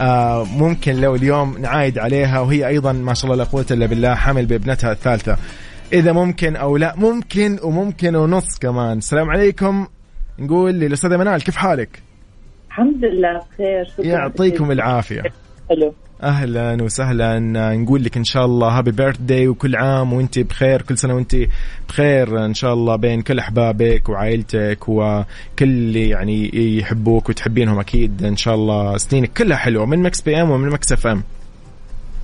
آه 0.00 0.44
ممكن 0.44 1.00
لو 1.00 1.14
اليوم 1.14 1.58
نعايد 1.58 1.98
عليها 1.98 2.40
وهي 2.40 2.66
أيضا 2.66 2.92
ما 2.92 3.14
شاء 3.14 3.24
الله 3.24 3.44
لا 3.44 3.50
قوة 3.50 3.66
إلا 3.70 3.86
بالله 3.86 4.14
حامل 4.14 4.46
بابنتها 4.46 4.92
الثالثة. 4.92 5.36
إذا 5.92 6.12
ممكن 6.12 6.56
أو 6.56 6.76
لا 6.76 6.94
ممكن 6.96 7.58
وممكن 7.62 8.16
ونص 8.16 8.58
كمان. 8.58 8.98
السلام 8.98 9.30
عليكم. 9.30 9.86
نقول 10.38 10.72
للأستاذة 10.72 11.16
منال 11.16 11.44
كيف 11.44 11.56
حالك؟ 11.56 12.02
الحمد 12.68 13.04
لله 13.04 13.38
بخير 13.38 14.06
يعطيكم 14.06 14.70
العافية. 14.70 15.22
حلو. 15.70 15.94
أهلا 16.22 16.82
وسهلا. 16.82 17.38
نقول 17.76 18.04
لك 18.04 18.16
إن 18.16 18.24
شاء 18.24 18.44
الله 18.44 18.68
happy 18.68 18.90
birthday 18.90 19.48
وكل 19.48 19.76
عام 19.76 20.12
وأنت 20.12 20.38
بخير 20.38 20.82
كل 20.82 20.98
سنة 20.98 21.14
وأنت 21.14 21.36
بخير. 21.88 22.44
إن 22.44 22.54
شاء 22.54 22.74
الله 22.74 22.96
بين 22.96 23.22
كل 23.22 23.38
أحبابك 23.38 24.08
وعائلتك 24.08 24.88
وكل 24.88 25.96
يعني 25.96 26.50
يحبوك 26.78 27.28
وتحبينهم 27.28 27.78
أكيد. 27.78 28.24
إن 28.24 28.36
شاء 28.36 28.54
الله 28.54 28.96
سنينك 28.96 29.32
كلها 29.32 29.56
حلوة 29.56 29.86
من 29.86 29.98
Mix 30.02 30.20
PM 30.20 30.50
ومن 30.50 30.68
Mix 30.68 30.92
FM 30.92 31.22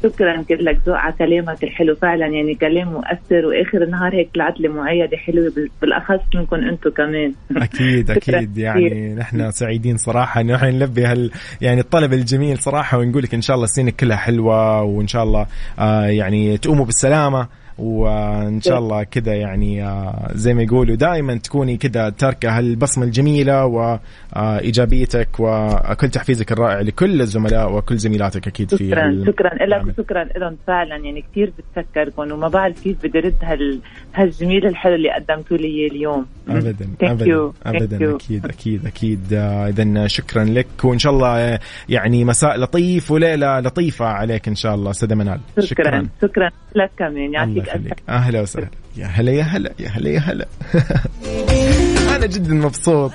شكرا 0.02 0.44
لك 0.50 0.78
ذوق 0.86 0.96
على 0.96 1.14
كلامك 1.18 1.64
الحلو. 1.64 1.94
فعلا 1.94 2.26
يعني 2.26 2.54
كلام 2.54 2.88
مؤثر 2.88 3.46
وآخر 3.46 3.82
النهار 3.82 4.14
هيك 4.14 4.28
طلعت 4.34 4.60
لي 4.60 4.68
معايدة 4.68 5.16
حلوة 5.16 5.52
بالأخص 5.82 6.20
منكم 6.34 6.56
أنتم 6.56 6.90
كمان. 6.90 7.32
أكيد 7.56 8.10
أكيد. 8.10 8.58
يعني 8.58 9.14
نحن 9.14 9.50
سعيدين 9.50 9.96
صراحة 9.96 10.40
إنه 10.40 10.54
إحنا 10.54 10.70
نلبي 10.70 11.04
هال 11.04 11.30
يعني 11.60 11.80
الطلب 11.80 12.12
الجميل 12.12 12.58
صراحة 12.58 12.98
ونقول 12.98 13.22
لك 13.22 13.34
إن 13.34 13.40
شاء 13.40 13.56
الله 13.56 13.66
سنينك 13.66 13.96
كلها 13.96 14.16
حلوة 14.16 14.82
وإن 14.82 15.06
شاء 15.06 15.22
الله 15.22 15.46
آه 15.78 16.06
يعني 16.06 16.58
تقوموا 16.58 16.84
بالسلامة. 16.84 17.48
وإن 17.78 18.60
شاء 18.60 18.78
الله 18.78 19.02
كذا 19.02 19.34
يعني 19.34 19.84
آه، 19.84 20.30
زي 20.34 20.54
ما 20.54 20.62
يقولوا 20.62 20.96
دائما 20.96 21.34
تكوني 21.34 21.76
كذا 21.76 22.10
تاركة 22.10 22.58
هالبصمة 22.58 23.04
الجميلة 23.04 23.66
وايجابيتك 23.66 25.28
وكل 25.38 26.08
تحفيزك 26.08 26.52
الرائع 26.52 26.80
لكل 26.80 27.20
الزملاء 27.20 27.76
وكل 27.76 27.96
زميلاتك 27.96 28.46
أكيد 28.46 28.74
في 28.74 28.90
شكرا 28.90 29.24
شكرا 29.26 29.66
لك 29.66 29.86
وشكرا 29.86 30.24
لهم 30.24 30.56
فعلا 30.66 30.96
يعني 30.96 31.24
كثير 31.32 31.52
بتفكركم 31.58 32.32
وما 32.32 32.48
بعرف 32.48 32.82
كيف 32.82 33.06
بدي 33.06 33.18
رد 33.18 33.34
هال 33.42 33.80
هالجميل 34.14 34.66
الحلو 34.66 34.94
اللي 34.94 35.10
قدمتوا 35.10 35.56
لي 35.56 35.86
اليوم. 35.86 36.26
ابدا 36.48 36.88
ابدا 37.02 37.52
ابدا 37.66 38.14
أكيد 38.14 38.46
أكيد 38.46 38.86
أكيد. 38.86 39.32
آه، 39.32 39.68
اذا 39.68 40.06
شكرا 40.06 40.44
لك 40.44 40.66
وإن 40.84 40.98
شاء 40.98 41.12
الله 41.12 41.38
آه، 41.38 41.60
يعني 41.88 42.24
مساء 42.24 42.58
لطيف 42.58 43.10
وليلة 43.10 43.60
لطيفة 43.60 44.06
عليك 44.06 44.48
إن 44.48 44.54
شاء 44.54 44.74
الله 44.74 44.90
أستاذة 44.90 45.14
منال. 45.14 45.40
شكرا 45.58 45.66
شكرا, 45.66 46.06
شكرا 46.22 46.50
لك 46.74 46.90
كمان. 46.98 47.32
يعطيك 47.32 47.65
يخليك 47.66 48.02
أهلا 48.08 48.40
وسهلا. 48.40 48.68
يا 48.96 49.06
هلا 49.06 49.32
يا 49.32 49.42
هلا 49.42 49.72
يا 49.78 49.88
هلا 49.88 50.10
يا 50.10 50.18
هلا. 50.20 50.46
أنا 52.16 52.26
جدا 52.26 52.54
مبسوط. 52.54 53.12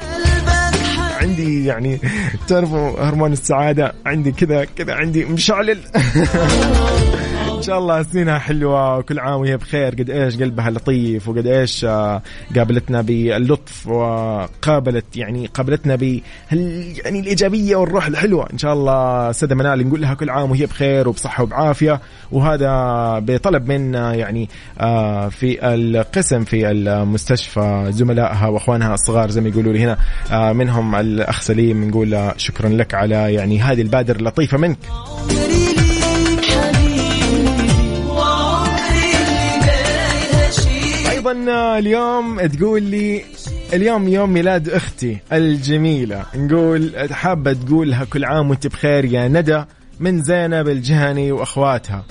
عندي 1.22 1.66
يعني 1.66 2.00
تعرفوا 2.48 3.00
هرمون 3.10 3.32
السعادة؟ 3.34 3.94
عندي 4.06 4.32
كذا 4.32 4.66
كذا 4.66 4.94
عندي 4.94 5.26
مشعلل 5.26 5.78
إن 7.62 7.66
شاء 7.66 7.80
الله 7.80 8.04
سنينها 8.04 8.40
حلوة 8.40 8.98
وكل 8.98 9.20
عام 9.20 9.42
وهي 9.42 9.58
بخير. 9.58 9.96
قد 9.96 10.10
إيش 10.10 10.38
قلبها 10.38 10.70
لطيف 10.70 11.30
وقد 11.30 11.48
إيش 11.48 11.86
آه، 11.86 12.22
قابلتنا 12.56 13.02
باللطف 13.02 13.88
وقابلت 13.88 15.06
يعني 15.16 15.48
قابلتنا 15.48 15.96
ب 15.96 16.04
يعني 16.52 17.20
الإيجابية 17.20 17.76
والروح 17.76 18.08
الحلوة. 18.08 18.48
إن 18.54 18.58
شاء 18.58 18.74
الله 18.74 19.32
سيدة 19.32 19.56
منال 19.56 19.88
نقول 19.88 20.02
لها 20.02 20.14
كل 20.14 20.30
عام 20.30 20.52
وهي 20.52 20.66
بخير 20.66 21.10
وبصحة 21.10 21.44
وبعافية. 21.44 22.02
وهذا 22.32 23.20
بطلب 23.20 23.68
من 23.68 23.96
آه، 23.96 24.14
يعني 24.14 24.50
آه، 24.80 25.30
في 25.30 25.74
القسم 25.74 26.44
في 26.44 26.72
المستشفى 26.72 27.86
زملائها 27.90 28.48
وأخوانها 28.48 28.94
الصغار 28.94 29.30
زي 29.30 29.42
ما 29.42 29.50
يقولوا 29.50 29.74
لي 29.74 29.80
هنا 29.80 29.98
منهم 30.54 30.96
الأخ 30.96 31.42
سليم 31.42 31.90
نقول 31.90 32.32
شكرا 32.38 32.70
لك 32.70 32.94
على 32.94 33.34
يعني 33.34 33.60
هذه 33.60 33.82
البادر 33.82 34.16
اللطيفة 34.16 34.58
منك. 34.58 34.78
اليوم 41.32 42.42
تقول 42.48 42.84
لي 42.84 43.24
اليوم 43.74 44.08
يوم 44.08 44.34
ميلاد 44.34 44.70
أختي 44.70 45.18
الجميلة. 45.34 46.26
نقول 46.36 47.10
حابة 47.12 47.54
تقول 47.54 47.90
لها 47.92 48.06
كل 48.06 48.26
عام 48.26 48.50
وأنت 48.50 48.68
بخير 48.68 49.06
يا 49.06 49.28
ندى 49.28 49.64
من 50.00 50.22
زينب 50.24 50.68
الجهني 50.68 51.32
وأخواتها. 51.32 52.06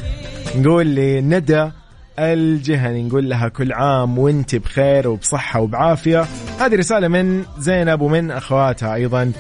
نقول 0.57 0.87
لي 0.87 1.21
ندى 1.21 1.71
الجهني 2.19 3.03
نقول 3.03 3.29
لها 3.29 3.49
كل 3.49 3.73
عام 3.73 4.19
وأنت 4.19 4.57
بخير 4.57 5.09
وبصحة 5.09 5.61
وبعافية. 5.61 6.27
هذه 6.61 6.75
رسالة 6.75 7.09
من 7.09 7.45
زينب 7.59 8.01
ومن 8.01 8.31
أخواتها 8.31 8.95
أيضا. 8.95 9.33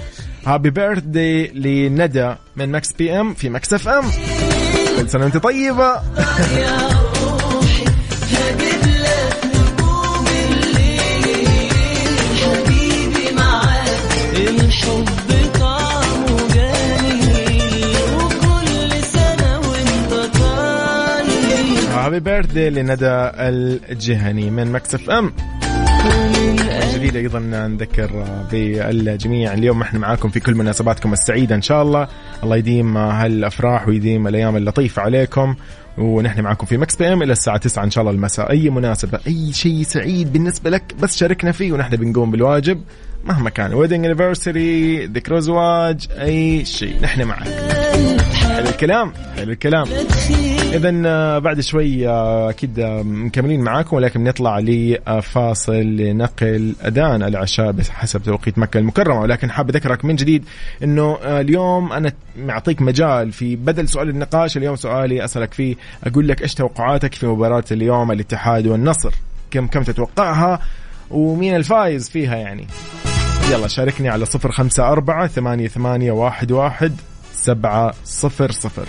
happy 0.46 0.70
birthday 0.70 1.46
لندى 1.88 2.34
من 2.56 2.68
Mix 2.68 2.92
PM 2.92 3.34
في 3.34 3.48
Mix 3.48 3.74
FM. 3.74 4.04
كل 4.96 5.08
سنة 5.08 5.24
وأنت 5.24 5.36
طيبة. 5.36 6.00
happy 21.94 22.20
birthday 22.20 22.70
لندى 22.70 23.30
الجهني 23.38 24.50
من 24.50 24.72
Mix 24.72 25.10
FM 25.10 25.32
جديد 26.94 27.16
أيضا 27.16 27.38
نذكر 27.38 28.24
بالجميع. 28.52 29.54
اليوم 29.54 29.82
إحنا 29.82 29.98
معاكم 29.98 30.28
في 30.28 30.40
كل 30.40 30.54
مناسباتكم 30.54 31.12
السعيدة 31.12 31.54
إن 31.54 31.62
شاء 31.62 31.82
الله. 31.82 32.08
الله 32.42 32.56
يديم 32.56 32.96
هالأفراح 32.96 33.88
ويديم 33.88 34.26
الأيام 34.26 34.56
اللطيفة 34.56 35.02
عليكم. 35.02 35.54
ونحن 35.98 36.40
معكم 36.40 36.66
في 36.66 36.76
Mix 36.76 36.96
PM 36.96 37.22
إلى 37.22 37.32
الساعة 37.32 37.56
9 37.56 37.84
إن 37.84 37.90
شاء 37.90 38.02
الله 38.02 38.14
المساء. 38.14 38.50
أي 38.50 38.70
مناسبة 38.70 39.20
أي 39.26 39.52
شيء 39.52 39.82
سعيد 39.82 40.32
بالنسبة 40.32 40.70
لك 40.70 40.94
بس 41.00 41.16
شاركنا 41.16 41.52
فيه 41.52 41.72
ونحن 41.72 41.96
بنقوم 41.96 42.30
بالواجب 42.30 42.82
مهما 43.24 43.50
كان. 43.50 43.74
wedding 43.74 44.04
anniversary 44.04 45.06
ذكرى 45.06 45.40
زواج 45.40 46.08
أي 46.10 46.64
شيء. 46.64 47.02
نحن 47.02 47.22
معك. 47.22 47.48
حلو 48.32 48.68
الكلام 48.68 49.12
حلو 49.36 49.52
الكلام. 49.52 49.86
اذا 50.72 51.02
آه، 51.06 51.38
بعد 51.38 51.60
شوي 51.60 52.08
آه، 52.08 52.50
أكيد 52.50 52.78
آه، 52.78 53.02
مكملين 53.02 53.60
معاكم 53.60 53.96
ولكن 53.96 54.24
نطلع 54.24 54.58
لفاصل 54.58 55.72
لنقل 55.72 56.74
اذان 56.84 57.22
العشاء 57.22 57.72
بحسب 57.72 58.22
توقيت 58.22 58.58
مكة 58.58 58.78
المكرمة. 58.78 59.20
ولكن 59.20 59.50
حاب 59.50 59.70
أذكرك 59.70 60.04
من 60.04 60.16
جديد 60.16 60.44
إنه 60.82 61.18
اليوم 61.22 61.92
أنا 61.92 62.12
معطيك 62.36 62.82
مجال 62.82 63.32
في 63.32 63.56
بدل 63.56 63.88
سؤال 63.88 64.08
النقاش 64.08 64.56
اليوم 64.56 64.76
سؤالي 64.76 65.24
أسألك 65.24 65.54
فيه 65.54 65.76
أقول 66.04 66.28
لك 66.28 66.42
إيش 66.42 66.54
توقعاتك 66.54 67.14
في 67.14 67.26
مباراة 67.26 67.64
اليوم 67.72 68.12
الاتحاد 68.12 68.66
والنصر 68.66 69.14
كم 69.50 69.66
كم 69.66 69.82
تتوقعها 69.82 70.60
ومين 71.10 71.56
الفايز 71.56 72.10
فيها 72.10 72.36
يعني. 72.36 72.66
يلا 73.50 73.68
شاركني 73.68 74.08
على 74.08 74.24
صفر 74.24 74.52
خمسة 74.52 74.88
أربعة 74.88 75.26
ثمانية, 75.26 75.68
ثمانية 75.68 76.12
واحد, 76.12 76.52
واحد 76.52 76.92
سبعة 77.32 77.94
صفر 78.04 78.50
صفر. 78.50 78.88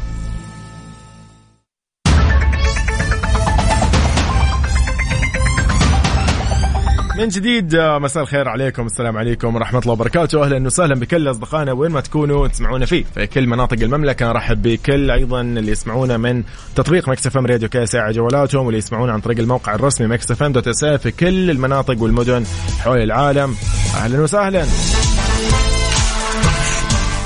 من 7.21 7.27
جديد 7.27 7.75
آه، 7.75 7.99
مساء 7.99 8.23
الخير 8.23 8.49
عليكم 8.49 8.85
السلام 8.85 9.17
عليكم 9.17 9.55
ورحمة 9.55 9.79
الله 9.79 9.91
وبركاته. 9.91 10.43
أهلا 10.43 10.65
وسهلا 10.65 10.95
بكل 10.95 11.31
أصدقائنا 11.31 11.71
وين 11.71 11.91
ما 11.91 12.01
تكونوا 12.01 12.47
تسمعونا 12.47 12.85
فيه 12.85 13.03
في 13.15 13.27
كل 13.27 13.47
مناطق 13.47 13.77
المملكة. 13.81 14.27
نرحب 14.27 14.61
بكل 14.61 15.11
أيضا 15.11 15.41
اللي 15.41 15.71
يسمعونا 15.71 16.17
من 16.17 16.43
تطبيق 16.75 17.09
Mix 17.09 17.27
FM 17.27 17.45
Radio 17.45 17.69
KSA 17.69 17.95
جوالاتهم 17.95 18.65
واللي 18.65 18.77
يسمعونا 18.77 19.13
عن 19.13 19.19
طريق 19.19 19.39
الموقع 19.39 19.75
الرسمي 19.75 20.07
Mix 20.07 20.31
FM 20.31 20.51
dot 20.51 20.69
في 20.85 21.11
كل 21.11 21.49
المناطق 21.49 22.01
والمدن 22.01 22.45
حول 22.79 22.97
العالم. 22.97 23.55
أهلا 23.95 24.19
وسهلا. 24.19 24.65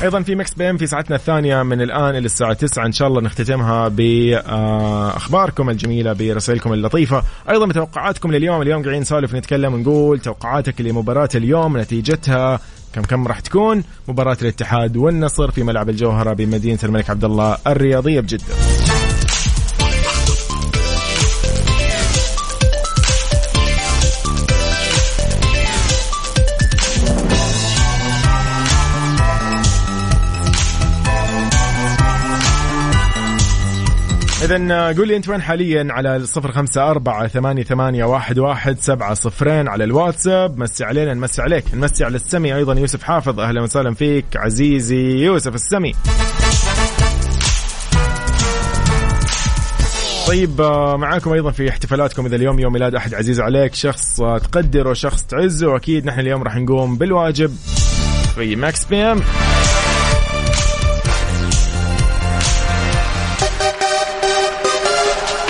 أيضا 0.05 0.21
في 0.21 0.35
Mix 0.35 0.53
PM 0.53 0.77
في 0.77 0.87
ساعتنا 0.87 1.15
الثانية 1.15 1.63
من 1.63 1.81
الآن 1.81 2.09
إلى 2.09 2.25
الساعة 2.25 2.53
9 2.53 2.85
إن 2.85 2.91
شاء 2.91 3.07
الله 3.07 3.21
نختتمها 3.21 3.87
بأخباركم 3.87 5.69
الجميلة 5.69 6.13
برسائلكم 6.13 6.73
اللطيفة 6.73 7.23
أيضا 7.49 7.65
بتوقعاتكم 7.65 8.31
لليوم 8.31 8.61
اليوم 8.61 8.81
قاعدين 8.83 9.01
نسولف 9.01 9.35
نتكلم 9.35 9.73
ونقول 9.73 10.19
توقعاتك 10.19 10.81
لمباراة 10.81 11.29
اليوم 11.35 11.77
نتيجتها 11.77 12.59
كم 12.93 13.01
كم 13.01 13.27
راح 13.27 13.39
تكون 13.39 13.83
مباراة 14.07 14.37
الاتحاد 14.41 14.97
والنصر 14.97 15.51
في 15.51 15.63
ملعب 15.63 15.89
الجوهرة 15.89 16.33
بمدينة 16.33 16.79
الملك 16.83 17.09
عبد 17.09 17.23
الله 17.23 17.57
الرياضية 17.67 18.19
بجدة. 18.19 18.43
إذا 34.45 34.93
قول 34.97 35.07
لي 35.07 35.17
أنت 35.17 35.29
وين 35.29 35.41
حاليا؟ 35.41 35.87
على 35.89 36.15
الصفر 36.15 36.51
خمسة 36.51 36.91
أربعة 36.91 37.27
ثمانية, 37.27 37.63
ثمانية 37.63 38.05
واحد, 38.05 38.39
واحد 38.39 38.79
سبعة 38.79 39.13
صفرين 39.13 39.67
على 39.67 39.83
الواتساب. 39.83 40.59
مسي 40.59 40.83
علينا 40.83 41.13
نمسي 41.13 41.41
عليك. 41.41 41.65
نمسي 41.73 42.03
على 42.03 42.15
السمي. 42.15 42.55
أيضا 42.55 42.73
يوسف 42.73 43.03
حافظ. 43.03 43.39
أهلا 43.39 43.61
وسهلا 43.61 43.93
فيك. 43.93 44.25
عزيزي 44.35 45.25
يوسف 45.25 45.55
السمي. 45.55 45.91
طيب 50.27 50.61
آه، 50.61 50.97
معاكم 50.97 51.33
أيضا 51.33 51.51
في 51.51 51.69
احتفالاتكم. 51.69 52.25
إذا 52.25 52.35
اليوم 52.35 52.59
يوم 52.59 52.73
ميلاد 52.73 52.95
أحد 52.95 53.13
عزيز 53.13 53.39
عليك 53.39 53.75
شخص 53.75 54.21
آه، 54.21 54.37
تقدره 54.37 54.93
شخص 54.93 55.23
تعزه 55.23 55.67
واكيد 55.67 56.05
نحن 56.05 56.19
اليوم 56.19 56.43
راح 56.43 56.55
نقوم 56.55 56.97
بالواجب. 56.97 57.55
في 58.35 58.55
Mix 58.55 58.85
PM. 58.85 59.21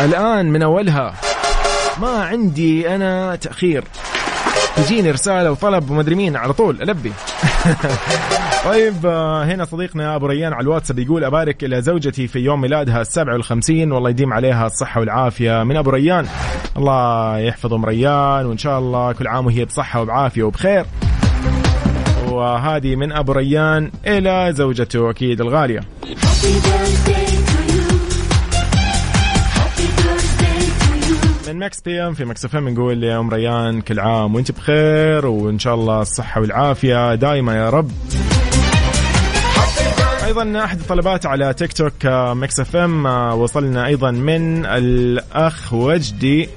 الآن 0.05 0.51
من 0.51 0.63
أولها. 0.63 1.13
ما 2.01 2.23
عندي 2.23 2.95
أنا 2.95 3.35
تأخير. 3.35 3.83
تجيني 4.75 5.11
رسالة 5.11 5.51
وطلب 5.51 5.89
ومدري 5.89 6.15
مين 6.15 6.35
على 6.35 6.53
طول 6.53 6.81
ألبي. 6.81 7.11
طيب 8.65 9.05
آه، 9.05 9.43
هنا 9.43 9.65
صديقنا 9.65 10.15
أبو 10.15 10.25
ريان 10.25 10.53
على 10.53 10.63
الواتساب 10.63 10.99
يقول 10.99 11.23
أبارك 11.23 11.63
إلى 11.63 11.81
زوجتي 11.81 12.27
في 12.27 12.39
يوم 12.39 12.61
ميلادها 12.61 13.01
السابع 13.01 13.33
والخمسين 13.33 13.91
والله 13.91 14.09
يديم 14.09 14.33
عليها 14.33 14.65
الصحة 14.65 14.99
والعافية 14.99 15.63
من 15.63 15.77
أبو 15.77 15.89
ريان. 15.89 16.25
الله 16.77 17.37
يحفظ 17.37 17.73
أم 17.73 17.85
ريان 17.85 18.45
وإن 18.45 18.57
شاء 18.57 18.79
الله 18.79 19.11
كل 19.11 19.27
عام 19.27 19.45
وهي 19.45 19.65
بصحة 19.65 20.01
وبعافية 20.01 20.43
وبخير. 20.43 20.85
وهذه 22.29 22.95
من 22.95 23.11
أبو 23.11 23.31
ريان 23.31 23.91
إلى 24.07 24.53
زوجته 24.53 25.09
أكيد 25.09 25.41
الغالية. 25.41 25.81
من 31.47 31.59
Mix 31.59 31.81
PM 31.81 32.13
في 32.13 32.25
Mix 32.25 32.45
FM 32.45 32.69
نقول 32.69 33.03
يا 33.03 33.19
أم 33.19 33.29
ريان 33.29 33.81
كل 33.81 33.99
عام 33.99 34.35
وأنت 34.35 34.51
بخير 34.51 35.25
وإن 35.25 35.59
شاء 35.59 35.75
الله 35.75 36.01
الصحة 36.01 36.41
والعافية 36.41 37.15
دائما 37.15 37.55
يا 37.55 37.69
رب. 37.69 37.91
أيضا 40.25 40.63
أحد 40.63 40.79
الطلبات 40.79 41.25
على 41.25 41.53
تيك 41.53 41.73
توك 41.73 42.05
Mix 42.35 42.59
FM 42.59 43.05
وصلنا 43.39 43.85
أيضا 43.85 44.11
من 44.11 44.65
الأخ 44.65 45.73
وجدي. 45.73 46.49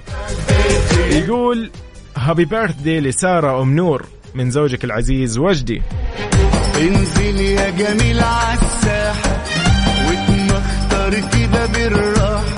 يقول 1.11 1.71
happy 2.17 2.45
birthday 2.45 3.01
لسارة 3.01 3.63
أم 3.63 3.77
نور 3.77 4.07
من 4.35 4.51
زوجك 4.51 4.85
العزيز 4.85 5.39
وجدي. 5.39 5.83
انزل 6.81 7.41
يا 7.41 7.71
جميل 7.71 8.21
عالساحة 8.21 9.43
واتمخطر 10.07 11.11
كده 11.11 11.67
بالراحة. 11.67 12.58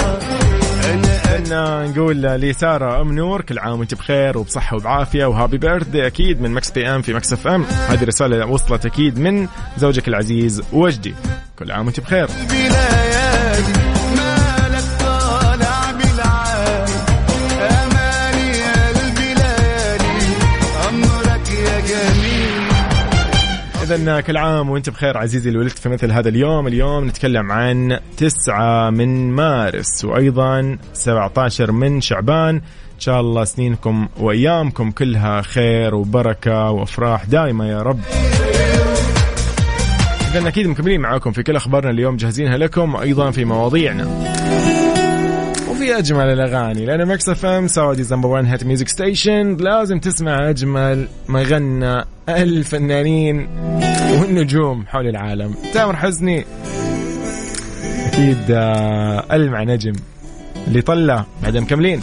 ان 1.36 1.90
نقول 1.90 2.22
لسارة 2.22 3.00
أم 3.00 3.12
نور 3.12 3.42
كل 3.42 3.58
عام 3.58 3.78
وأنت 3.78 3.94
بخير 3.94 4.38
وبصحة 4.38 4.76
وبعافية 4.76 5.24
و 5.24 5.30
happy 5.30 5.58
birthday 5.58 6.06
أكيد 6.06 6.40
من 6.40 6.50
Mix 6.50 6.70
PM 6.70 7.02
في 7.02 7.14
Mix 7.14 7.32
FM. 7.32 7.64
هذه 7.64 8.04
رسالة 8.04 8.46
وصلت 8.46 8.86
أكيد 8.86 9.18
من 9.18 9.48
زوجك 9.78 10.08
العزيز 10.08 10.62
وجدي. 10.72 11.14
كل 11.58 11.70
عام 11.72 11.86
وأنت 11.86 12.00
بخير. 12.00 12.28
اذا 23.92 24.20
كل 24.20 24.36
عام 24.36 24.70
وأنت 24.70 24.90
بخير 24.90 25.18
عزيزي 25.18 25.48
اللي 25.48 25.58
ولدت 25.58 25.78
في 25.78 25.88
مثل 25.88 26.12
هذا 26.12 26.28
اليوم. 26.28 26.66
اليوم 26.66 27.06
نتكلم 27.06 27.52
عن 27.52 27.98
9 28.16 28.90
من 28.90 29.30
مارس 29.30 30.04
وأيضا 30.04 30.78
17 30.92 31.72
من 31.72 32.00
شعبان. 32.00 32.54
إن 32.94 33.00
شاء 33.00 33.20
الله 33.20 33.44
سنينكم 33.44 34.08
وأيامكم 34.18 34.90
كلها 34.90 35.42
خير 35.42 35.94
وبركة 35.94 36.70
وأفراح 36.70 37.24
دائما 37.24 37.68
يا 37.68 37.82
رب. 37.82 38.00
اذا 40.34 40.48
أكيد 40.48 40.66
مكملين 40.66 41.00
معاكم 41.00 41.32
في 41.32 41.42
كل 41.42 41.56
أخبارنا 41.56 41.90
اليوم 41.90 42.16
جاهزينها 42.16 42.56
لكم 42.56 42.94
وأيضا 42.94 43.30
في 43.30 43.44
مواضيعنا. 43.44 44.39
وفي 45.80 45.98
اجمل 45.98 46.24
الأغاني؟ 46.24 46.86
لأن 46.86 47.08
Mix 47.08 47.28
FM 47.28 47.66
Saudi's 47.66 48.04
number 48.10 48.28
1 48.28 48.44
hit 48.44 48.64
music 48.64 48.88
station 48.88 49.56
لازم 49.56 49.98
تسمع 49.98 50.50
اجمل 50.50 51.08
ما 51.28 51.42
غنى 51.42 52.04
الفنانين 52.28 53.48
والنجوم 54.20 54.86
حول 54.86 55.06
العالم. 55.06 55.54
تامر 55.74 55.96
حسني 55.96 56.44
أكيد 58.06 58.50
آه، 58.50 59.24
ألمع 59.32 59.62
نجم 59.62 59.92
اللي 60.66 60.82
طلع 60.82 61.24
بعدين 61.42 61.62
مكملين 61.62 62.00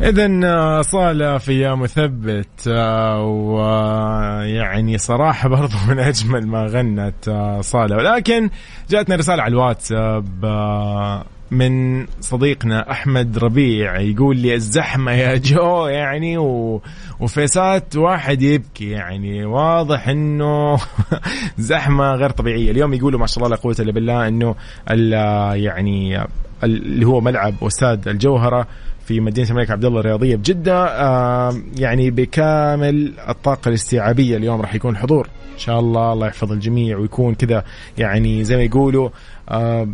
إذا 0.00 0.82
صالة 0.82 1.38
في 1.38 1.74
مثبت 1.74 2.68
آه، 2.68 3.22
ويعني 3.22 4.98
صراحة 4.98 5.48
برضو 5.48 5.74
من 5.88 5.98
أجمل 5.98 6.46
ما 6.46 6.66
غنت 6.66 7.28
آه، 7.28 7.60
صالة. 7.60 7.96
ولكن 7.96 8.50
جاتنا 8.90 9.16
رسالة 9.16 9.42
على 9.42 9.52
الواتساب 9.52 10.44
آه، 10.44 11.24
من 11.50 12.06
صديقنا 12.20 12.90
أحمد 12.90 13.38
ربيع 13.38 14.00
يقول 14.00 14.36
لي 14.36 14.54
الزحمة 14.54 15.12
يا 15.12 15.36
جو 15.36 15.86
يعني 15.86 16.38
و... 16.38 16.82
وفيسات 17.20 17.96
واحد 17.96 18.42
يبكي 18.42 18.90
يعني 18.90 19.44
واضح 19.44 20.08
إنه 20.08 20.78
زحمة 21.58 22.14
غير 22.14 22.30
طبيعية. 22.30 22.70
اليوم 22.70 22.94
يقولوا 22.94 23.20
ما 23.20 23.26
شاء 23.26 23.38
الله 23.44 23.56
لا 23.56 23.62
قوة 23.62 23.76
إلا 23.80 23.92
بالله 23.92 24.28
إنه 24.28 24.54
ال- 24.90 25.12
يعني 25.60 26.22
ال- 26.22 26.26
اللي 26.64 27.06
هو 27.06 27.20
ملعب 27.20 27.54
استاد 27.62 28.08
الجوهرة 28.08 28.66
في 29.06 29.20
مدينة 29.20 29.50
الملك 29.50 29.70
عبد 29.70 29.84
الله 29.84 30.00
الرياضية 30.00 30.36
بجده 30.36 30.86
آه 30.86 31.54
يعني 31.78 32.10
بكامل 32.10 33.12
الطاقة 33.28 33.68
الاستيعابية 33.68 34.36
اليوم 34.36 34.60
راح 34.60 34.74
يكون 34.74 34.96
حضور. 34.96 35.26
إن 35.54 35.58
شاء 35.58 35.80
الله 35.80 36.12
الله 36.12 36.26
يحفظ 36.26 36.52
الجميع 36.52 36.98
ويكون 36.98 37.34
كذا 37.34 37.64
يعني 37.98 38.44
زي 38.44 38.56
ما 38.56 38.62
يقولوا 38.62 39.08
آه 39.48 39.88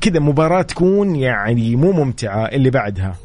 كذا 0.00 0.20
مباراة 0.20 0.62
تكون 0.62 1.16
يعني 1.16 1.76
مو 1.76 1.92
ممتعة 1.92 2.44
اللي 2.44 2.70
بعدها. 2.70 3.16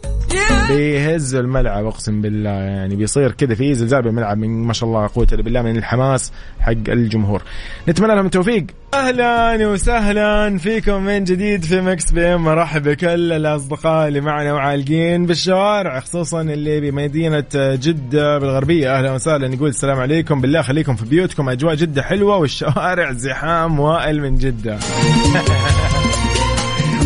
بيهزوا 0.69 1.41
الملعب 1.41 1.85
اقسم 1.85 2.21
بالله 2.21 2.49
يعني 2.49 2.95
بيصير 2.95 3.31
كذا 3.31 3.55
في 3.55 3.73
زلزال 3.73 4.01
بالملعب 4.01 4.37
من 4.37 4.63
ما 4.63 4.73
شاء 4.73 4.89
الله 4.89 5.09
قوة 5.15 5.27
الا 5.33 5.41
بالله 5.41 5.61
من 5.61 5.77
الحماس 5.77 6.31
حق 6.59 6.71
الجمهور. 6.71 7.41
نتمنى 7.89 8.15
لهم 8.15 8.25
التوفيق. 8.25 8.65
أهلا 8.93 9.67
وسهلا 9.67 10.57
فيكم 10.57 11.03
من 11.03 11.23
جديد 11.23 11.63
في 11.63 11.81
Mix 11.81 12.11
PM. 12.11 12.43
مرحب 12.43 12.83
بكل 12.83 13.31
الأصدقاء 13.33 14.07
اللي 14.07 14.21
معنا 14.21 14.53
وعالقين 14.53 15.25
بالشوارع 15.25 15.99
خصوصا 15.99 16.41
اللي 16.41 16.91
بمدينة 16.91 17.45
جدة 17.55 18.39
بالغربية. 18.39 18.97
أهلا 18.97 19.11
وسهلا 19.11 19.53
يقول 19.53 19.69
السلام 19.69 19.99
عليكم. 19.99 20.41
بالله 20.41 20.61
خليكم 20.61 20.95
في 20.95 21.05
بيوتكم 21.05 21.49
أجواء 21.49 21.75
جدة 21.75 22.01
حلوة 22.01 22.37
والشوارع 22.37 23.11
زحام 23.11 23.79
وائل 23.79 24.21
من 24.21 24.37
جدة. 24.37 24.77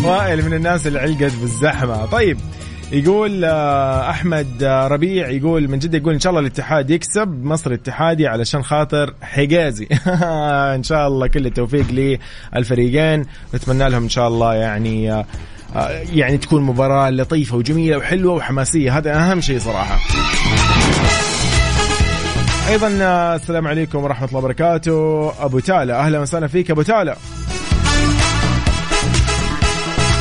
وائل 0.04 0.44
من 0.44 0.54
الناس 0.54 0.86
اللي 0.86 0.98
علقت 0.98 1.32
بالزحمة. 1.40 2.06
طيب 2.06 2.38
يقول 2.92 3.44
آه، 3.44 4.10
أحمد 4.10 4.62
آه، 4.62 4.88
ربيع 4.88 5.28
يقول 5.30 5.68
من 5.68 5.78
جدة 5.78 5.98
يقول 5.98 6.14
إن 6.14 6.20
شاء 6.20 6.30
الله 6.30 6.40
الاتحاد 6.40 6.90
يكسب 6.90 7.44
مصر 7.44 7.74
اتحادي 7.74 8.26
علشان 8.26 8.62
خاطر 8.62 9.14
حجازي. 9.22 9.88
إن 10.76 10.82
شاء 10.82 11.08
الله 11.08 11.26
كل 11.26 11.46
التوفيق 11.46 12.16
للفريقين. 12.54 13.24
نتمنى 13.54 13.88
لهم 13.88 14.02
إن 14.02 14.08
شاء 14.08 14.28
الله 14.28 14.54
يعني 14.54 15.12
آه، 15.12 15.24
يعني 16.12 16.38
تكون 16.38 16.62
مباراة 16.62 17.10
لطيفة 17.10 17.56
وجميلة 17.56 17.96
وحلوة 17.96 18.34
وحماسية. 18.34 18.98
هذا 18.98 19.16
أهم 19.16 19.40
شيء 19.40 19.58
صراحة. 19.58 19.98
أيضا 22.68 22.88
السلام 23.34 23.66
عليكم 23.66 24.04
ورحمة 24.04 24.28
الله 24.28 24.38
وبركاته. 24.38 25.32
أبو 25.44 25.58
تالا 25.58 26.00
أهلا 26.00 26.20
وسهلا 26.20 26.46
فيك 26.46 26.70
أبو 26.70 26.82
تالا. 26.82 27.16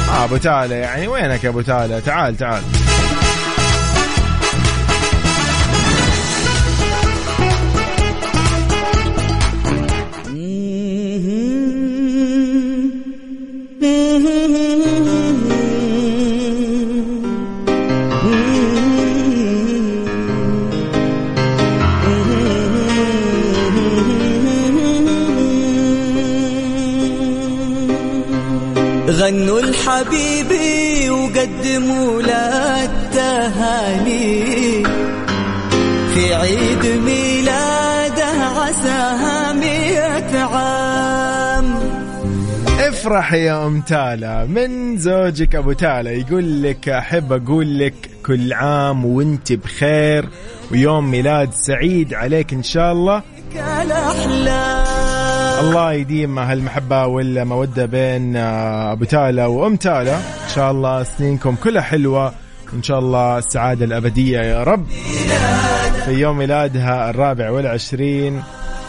آه 0.10 0.24
أبو 0.24 0.38
تالا 0.38 0.76
يعني 0.76 1.08
وينك 1.08 1.44
يا 1.44 1.50
أبو 1.50 1.62
تالا 1.62 2.00
تعال 2.00 2.38
تعال. 2.38 2.64
غنوا 29.30 29.60
الحبيبي 29.60 31.10
وقدموا 31.10 32.22
له 32.22 32.84
التهاني 32.84 34.44
في 36.14 36.34
عيد 36.34 36.86
ميلاده 37.06 38.26
عساها 38.58 39.54
مئة 39.54 40.40
عام. 40.40 41.80
افرح 42.80 43.34
يا 43.34 43.68
أم 43.68 43.82
تالا. 43.82 44.46
من 44.46 44.98
زوجك 44.98 45.56
أبو 45.56 45.74
تالا 45.74 46.12
يقول 46.12 46.64
لك 46.64 46.90
أحب 46.90 47.34
أقول 47.34 47.80
لك 47.80 47.94
كل 48.26 48.54
عام 48.54 49.06
وأنت 49.06 49.54
بخير 49.54 50.30
ويوم 50.72 51.12
ميلاد 51.12 51.54
سعيد 51.54 52.14
عليك 52.14 52.54
إن 52.54 52.64
شاء 52.64 52.92
الله. 52.92 53.22
الله 55.60 55.94
يديم 55.94 56.40
هالمحبة 56.40 57.06
والمودة 57.06 57.86
بين 57.86 58.36
آه، 58.36 58.92
أبو 58.92 59.06
تالا 59.06 59.46
وأم 59.46 59.76
تالا. 59.76 60.16
إن 60.16 60.50
شاء 60.56 60.72
الله 60.72 61.04
سنينكم 61.04 61.56
كلها 61.56 61.82
حلوة. 61.82 62.34
وإن 62.74 62.84
شاء 62.84 63.00
الله 63.00 63.38
السعادة 63.38 63.86
الأبدية 63.86 64.40
يا 64.40 64.64
رب. 64.64 64.86
في 66.06 66.12
يوم 66.12 66.38
ميلادها 66.38 67.10
الرابع 67.10 67.50
والعشرين 67.50 68.44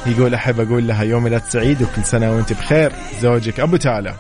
يقول 0.07 0.35
أحب 0.35 0.61
أقول 0.61 0.89
لها 0.89 1.03
يوم 1.03 1.25
ميلاد 1.25 1.43
سعيد 1.49 1.83
وكل 1.83 2.05
سنة 2.05 2.33
وأنت 2.33 2.53
بخير. 2.53 2.93
زوجك 3.21 3.61
أبو 3.61 3.77
تالا. 3.77 4.15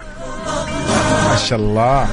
ما 1.31 1.37
شاء 1.37 1.59
الله. 1.59 2.07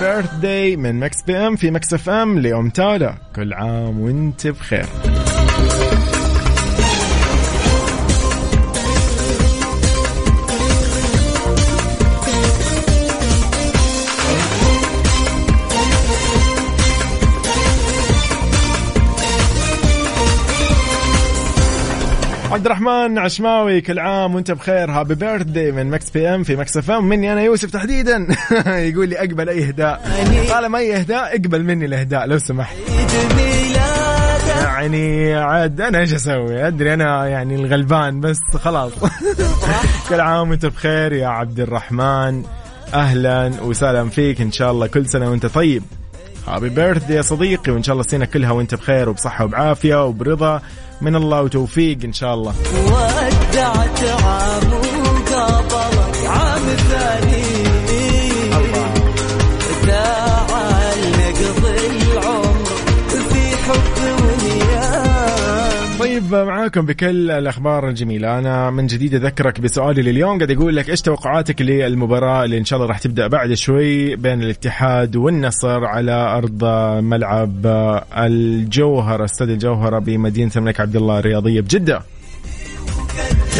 birthday 0.00 0.76
من 0.76 1.00
Mix 1.00 1.22
PM 1.22 1.56
في 1.56 1.70
Mix 1.70 1.94
FM 1.94 2.38
لأم 2.38 2.70
تالا 2.70 3.14
كل 3.36 3.52
عام 3.52 4.00
وانت 4.00 4.46
بخير. 4.46 4.86
عبد 22.58 22.66
الرحمن 22.66 23.18
عشماوي 23.18 23.80
كل 23.80 23.98
عام 23.98 24.34
وانت 24.34 24.50
بخير. 24.50 24.90
happy 24.90 25.14
birthday 25.14 25.72
من 25.72 25.90
Mix 25.90 26.10
PM 26.10 26.42
في 26.42 26.56
Mix 26.56 26.76
FM 26.76 27.08
مني 27.08 27.32
أنا 27.32 27.42
يوسف 27.42 27.70
تحديدا. 27.70 28.26
يقول 28.90 29.08
لي 29.08 29.18
أقبل 29.18 29.48
أي 29.48 29.68
إهداء. 29.68 30.02
طالما 30.48 30.78
أي 30.78 30.96
إهداء 30.96 31.36
اقبل 31.36 31.64
مني 31.64 31.84
الإهداء 31.84 32.26
لو 32.26 32.38
سمحت. 32.38 32.76
يعني 34.64 35.34
عاد 35.34 35.80
أنا 35.80 35.98
إيش 35.98 36.14
أسوي؟ 36.14 36.66
أدري 36.66 36.94
أنا 36.94 37.28
يعني 37.28 37.54
الغلبان 37.54 38.20
بس 38.20 38.40
خلاص. 38.54 38.92
كل 40.08 40.20
عام 40.20 40.50
وانت 40.50 40.66
بخير 40.66 41.12
يا 41.12 41.26
عبد 41.26 41.60
الرحمن. 41.60 42.42
أهلا 42.94 43.52
وسهلا 43.62 44.08
فيك 44.08 44.40
إن 44.40 44.52
شاء 44.52 44.70
الله 44.70 44.86
كل 44.86 45.06
سنة 45.06 45.30
وانت 45.30 45.46
طيب. 45.46 45.82
هابي 46.56 46.68
بيرث 46.68 47.10
يا 47.10 47.22
صديقي 47.22 47.72
وإن 47.72 47.82
شاء 47.82 47.92
الله 47.92 48.04
السنة 48.04 48.24
كلها 48.24 48.50
وأنت 48.50 48.74
بخير 48.74 49.08
وبصحة 49.08 49.44
وبعافية 49.44 50.06
وبرضا. 50.06 50.60
من 51.00 51.16
الله 51.16 51.42
وتوفيق 51.42 51.98
إن 52.04 52.12
شاء 52.12 52.34
الله. 52.34 52.54
ودعت 52.86 54.04
عام 54.04 54.67
معاكم 66.68 66.86
بكل 66.86 67.30
الأخبار 67.30 67.88
الجميلة. 67.88 68.38
أنا 68.38 68.70
من 68.70 68.86
جديد 68.86 69.14
أذكرك 69.14 69.60
بسؤالي 69.60 70.02
لليوم. 70.02 70.38
قاعد 70.38 70.50
أقول 70.50 70.76
لك 70.76 70.90
إيش 70.90 71.00
توقعاتك 71.00 71.62
للمباراة 71.62 72.44
اللي 72.44 72.58
إن 72.58 72.64
شاء 72.64 72.76
الله 72.76 72.88
راح 72.88 72.98
تبدأ 72.98 73.26
بعد 73.26 73.54
شوي 73.54 74.16
بين 74.16 74.42
الاتحاد 74.42 75.16
والنصر 75.16 75.84
على 75.84 76.12
أرض 76.12 76.64
ملعب 77.04 77.66
الجوهرة 78.16 79.24
استاد 79.24 79.50
الجوهرة 79.50 79.98
بمدينة 79.98 80.50
الملك 80.56 80.80
عبد 80.80 80.96
الله 80.96 81.18
الرياضية 81.18 81.60
بجدة. 81.60 82.02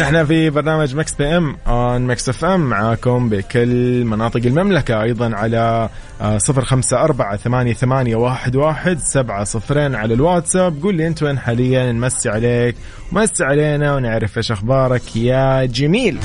نحن 0.01 0.25
في 0.25 0.49
برنامج 0.49 0.95
Mix 0.95 1.13
PM 1.13 1.55
on 1.67 2.01
Mix 2.01 2.29
FM 2.29 2.61
معاكم 2.61 3.29
بكل 3.29 4.03
مناطق 4.05 4.41
المملكة 4.45 5.01
أيضا 5.01 5.35
على 5.35 5.89
صفر 6.37 6.65
خمسة 6.65 6.97
أربعة 7.03 7.37
ثمانية, 7.37 7.73
ثمانية 7.73 8.15
واحد, 8.15 8.55
واحد 8.55 8.99
سبعة 8.99 9.43
صفرين 9.43 9.95
على 9.95 10.13
الواتساب. 10.13 10.83
قول 10.83 10.95
لي 10.95 11.07
أنت 11.07 11.23
وين 11.23 11.39
حاليا 11.39 11.91
نمسي 11.91 12.29
عليك 12.29 12.75
ومسي 13.11 13.43
علينا 13.43 13.95
ونعرف 13.95 14.37
إيش 14.37 14.51
أخبارك 14.51 15.15
يا 15.15 15.65
جميل. 15.65 16.17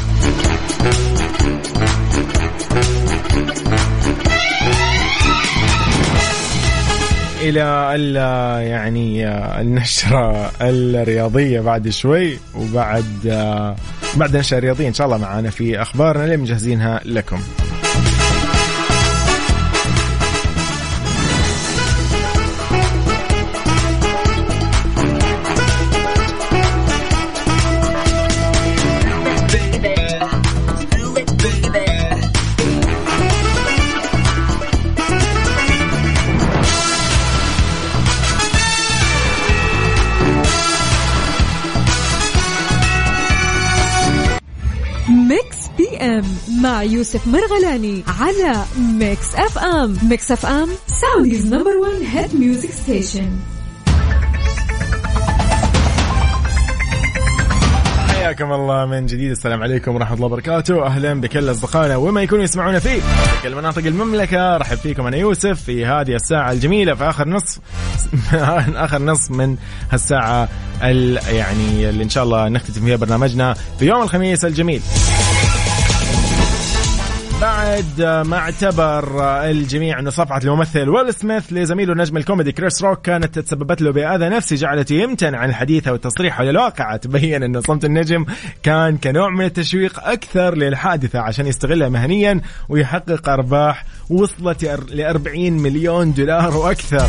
إلى 7.42 7.94
ال- 7.94 8.16
يعني 8.66 9.26
آه، 9.26 9.60
النشرة 9.60 10.50
الرياضية 10.60 11.60
بعد 11.60 11.88
شوي 11.88 12.38
وبعد 12.54 13.04
آه، 13.30 13.76
بعد 14.16 14.34
النشره 14.34 14.58
الرياضيه 14.58 14.88
إن 14.88 14.94
شاء 14.94 15.06
الله 15.06 15.18
معانا 15.18 15.50
في 15.50 15.82
أخبارنا 15.82 16.24
اللي 16.24 16.36
مجهزينها 16.36 17.00
لكم. 17.04 17.40
يوسف 46.84 47.26
مرغلاني 47.26 48.02
على 48.20 48.64
Mix 48.78 49.34
FM 49.34 49.96
Mix 50.02 50.30
FM 50.32 50.68
Saudi's 50.86 51.46
number 51.46 51.70
1 51.76 51.92
hit 52.02 52.34
music 52.40 52.70
station 52.70 53.30
حياكم 58.08 58.52
الله 58.52 58.86
من 58.86 59.06
جديد. 59.06 59.30
السلام 59.30 59.62
عليكم 59.62 59.94
ورحمة 59.94 60.14
الله 60.14 60.26
وبركاته. 60.26 60.86
أهلا 60.86 61.20
بكل 61.20 61.50
أصدقائنا 61.50 61.96
ومن 61.96 62.22
يكونوا 62.22 62.44
يسمعونا 62.44 62.78
في 62.78 63.00
كل 63.42 63.54
مناطق 63.54 63.86
المملكة. 63.86 64.56
رحب 64.56 64.76
فيكم 64.76 65.06
أنا 65.06 65.16
يوسف 65.16 65.62
في 65.62 65.86
هذه 65.86 66.14
الساعة 66.14 66.52
الجميلة 66.52 66.94
في 66.94 67.04
آخر 67.04 67.28
نصف 67.28 67.58
آخر 68.84 69.02
نصف 69.02 69.30
من 69.30 69.56
هالساعة 69.92 70.48
ال- 70.82 71.34
يعني 71.34 71.88
اللي 71.90 72.04
إن 72.04 72.08
شاء 72.08 72.24
الله 72.24 72.48
نختتم 72.48 72.84
فيها 72.84 72.96
برنامجنا 72.96 73.54
في 73.78 73.84
يوم 73.86 74.02
الخميس 74.02 74.44
الجميل. 74.44 74.82
بعد 77.40 78.02
ما 78.26 78.36
اعتبر 78.36 79.22
الجميع 79.44 79.98
انه 79.98 80.10
صفعه 80.10 80.40
الممثل 80.44 80.88
ويل 80.88 81.14
سميث 81.14 81.52
لزميله 81.52 81.94
نجم 81.94 82.16
الكوميدي 82.16 82.52
كريس 82.52 82.82
روك 82.82 83.00
كانت 83.00 83.38
تسببت 83.38 83.82
له 83.82 83.92
بأذى 83.92 84.28
نفسي 84.28 84.54
جعلته 84.54 84.94
يمتنع 84.94 85.38
عن 85.38 85.48
الحديث 85.48 85.88
أو 85.88 85.94
التصريح 85.94 86.34
حول 86.34 86.48
الواقع 86.48 86.96
تبين 86.96 87.42
انه 87.42 87.60
صمت 87.60 87.84
النجم 87.84 88.24
كان 88.62 88.96
كنوع 88.96 89.30
من 89.30 89.44
التشويق 89.44 90.08
أكثر 90.08 90.54
للحادثة 90.54 91.20
عشان 91.20 91.46
يستغلها 91.46 91.88
مهنيا 91.88 92.40
ويحقق 92.68 93.28
أرباح 93.28 93.84
وصلت 94.10 94.64
ل 94.64 95.00
40 95.00 95.52
مليون 95.52 96.12
دولار 96.12 96.56
وأكثر. 96.56 97.06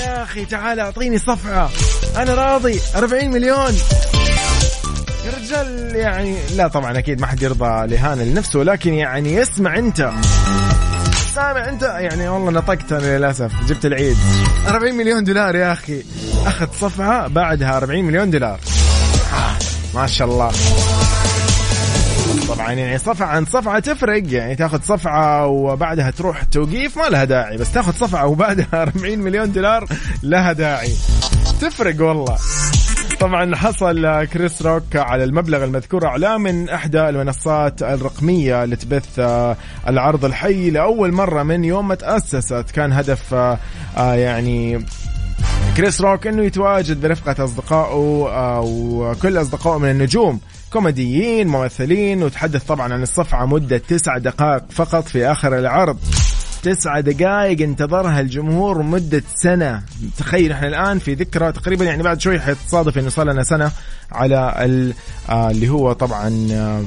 يا 0.00 0.22
أخي 0.22 0.44
تعال 0.44 0.80
أعطيني 0.80 1.18
صفعه 1.18 1.70
أنا 2.16 2.34
راضي. 2.34 2.80
40 2.96 3.30
مليون. 3.30 3.72
يا 5.26 5.32
رجال 5.38 5.96
يعني 5.96 6.36
لا 6.56 6.68
طبعا 6.68 6.98
أكيد 6.98 7.20
ما 7.20 7.26
حد 7.26 7.42
يرضى 7.42 7.86
لهان 7.86 8.18
لنفسه 8.18 8.62
لكن 8.62 8.94
يعني 8.94 9.42
اسمع 9.42 9.78
أنت. 9.78 10.10
سامع 11.34 11.68
أنت؟ 11.68 11.82
يعني 11.82 12.28
والله 12.28 12.50
نطقت 12.50 12.92
أنا 12.92 13.18
للأسف. 13.18 13.52
جبت 13.68 13.86
العيد. 13.86 14.16
40 14.68 14.94
مليون 14.94 15.24
دولار 15.24 15.56
يا 15.56 15.72
أخي. 15.72 16.02
أخذ 16.46 16.66
صفعه 16.80 17.28
بعدها 17.28 17.76
40 17.76 18.04
مليون 18.04 18.30
دولار. 18.30 18.60
ما 19.94 20.06
شاء 20.06 20.28
الله. 20.28 20.50
طبعا 22.48 22.72
يعني 22.72 22.98
صفعة 22.98 23.26
عن 23.26 23.44
صفعة 23.46 23.78
تفرق. 23.78 24.22
يعني 24.32 24.56
تاخذ 24.56 24.80
صفعة 24.82 25.46
وبعدها 25.46 26.10
تروح 26.10 26.42
توقيف 26.42 26.98
ما 26.98 27.04
لها 27.08 27.24
داعي. 27.24 27.56
بس 27.56 27.72
تاخذ 27.72 27.92
صفعة 27.92 28.26
وبعدها 28.26 28.66
40 28.82 29.18
مليون 29.18 29.52
دولار 29.52 29.86
لها 30.22 30.52
داعي. 30.52 30.92
تفرق 31.60 32.02
والله. 32.02 32.36
طبعا 33.20 33.56
حصل 33.56 34.24
كريس 34.24 34.62
روك 34.62 34.96
على 34.96 35.24
المبلغ 35.24 35.64
المذكور 35.64 36.06
اعلاه 36.06 36.36
من 36.38 36.68
إحدى 36.68 37.08
المنصات 37.08 37.82
الرقمية 37.82 38.64
اللي 38.64 38.76
تبث 38.76 39.18
آه، 39.18 39.56
العرض 39.88 40.24
الحي 40.24 40.70
لأول 40.70 41.12
مرة 41.12 41.42
من 41.42 41.64
يوم 41.64 41.88
ما 41.88 41.94
تأسست. 41.94 42.64
كان 42.74 42.92
هدف 42.92 43.34
آه، 43.34 43.58
آه، 43.96 44.14
يعني 44.14 44.84
كريس 45.76 46.00
روك 46.00 46.26
إنه 46.26 46.42
يتواجد 46.42 47.00
برفقة 47.00 47.44
أصدقائه 47.44 48.60
وكل 48.64 49.40
أصدقائه 49.40 49.78
من 49.78 49.90
النجوم 49.90 50.40
كوميديين 50.72 51.48
ممثلين 51.48 52.22
وتحدث 52.22 52.64
طبعا 52.64 52.92
عن 52.92 53.02
الصفعة 53.02 53.46
مدة 53.46 53.78
تسع 53.78 54.18
دقائق 54.18 54.62
فقط 54.70 55.04
في 55.08 55.26
آخر 55.26 55.58
العرض. 55.58 55.98
تسعة 56.62 57.00
دقائق 57.00 57.62
انتظرها 57.62 58.20
الجمهور 58.20 58.82
مدة 58.82 59.22
سنة. 59.34 59.82
تخيل 60.18 60.52
إحنا 60.52 60.68
الآن 60.68 60.98
في 60.98 61.14
ذكرى 61.14 61.52
تقريبا 61.52 61.84
يعني 61.84 62.02
بعد 62.02 62.20
شوي 62.20 62.40
حيتصادف 62.40 62.98
إنه 62.98 63.08
صار 63.08 63.26
لنا 63.26 63.42
سنة 63.42 63.70
على 64.12 64.54
آه 65.28 65.50
اللي 65.50 65.68
هو 65.68 65.92
طبعا 65.92 66.48
آه 66.52 66.82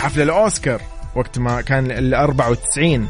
حفل 0.00 0.22
الأوسكار 0.22 0.80
وقت 1.16 1.38
ما 1.38 1.60
كان 1.60 1.90
ال 1.90 2.14
94 2.14 3.08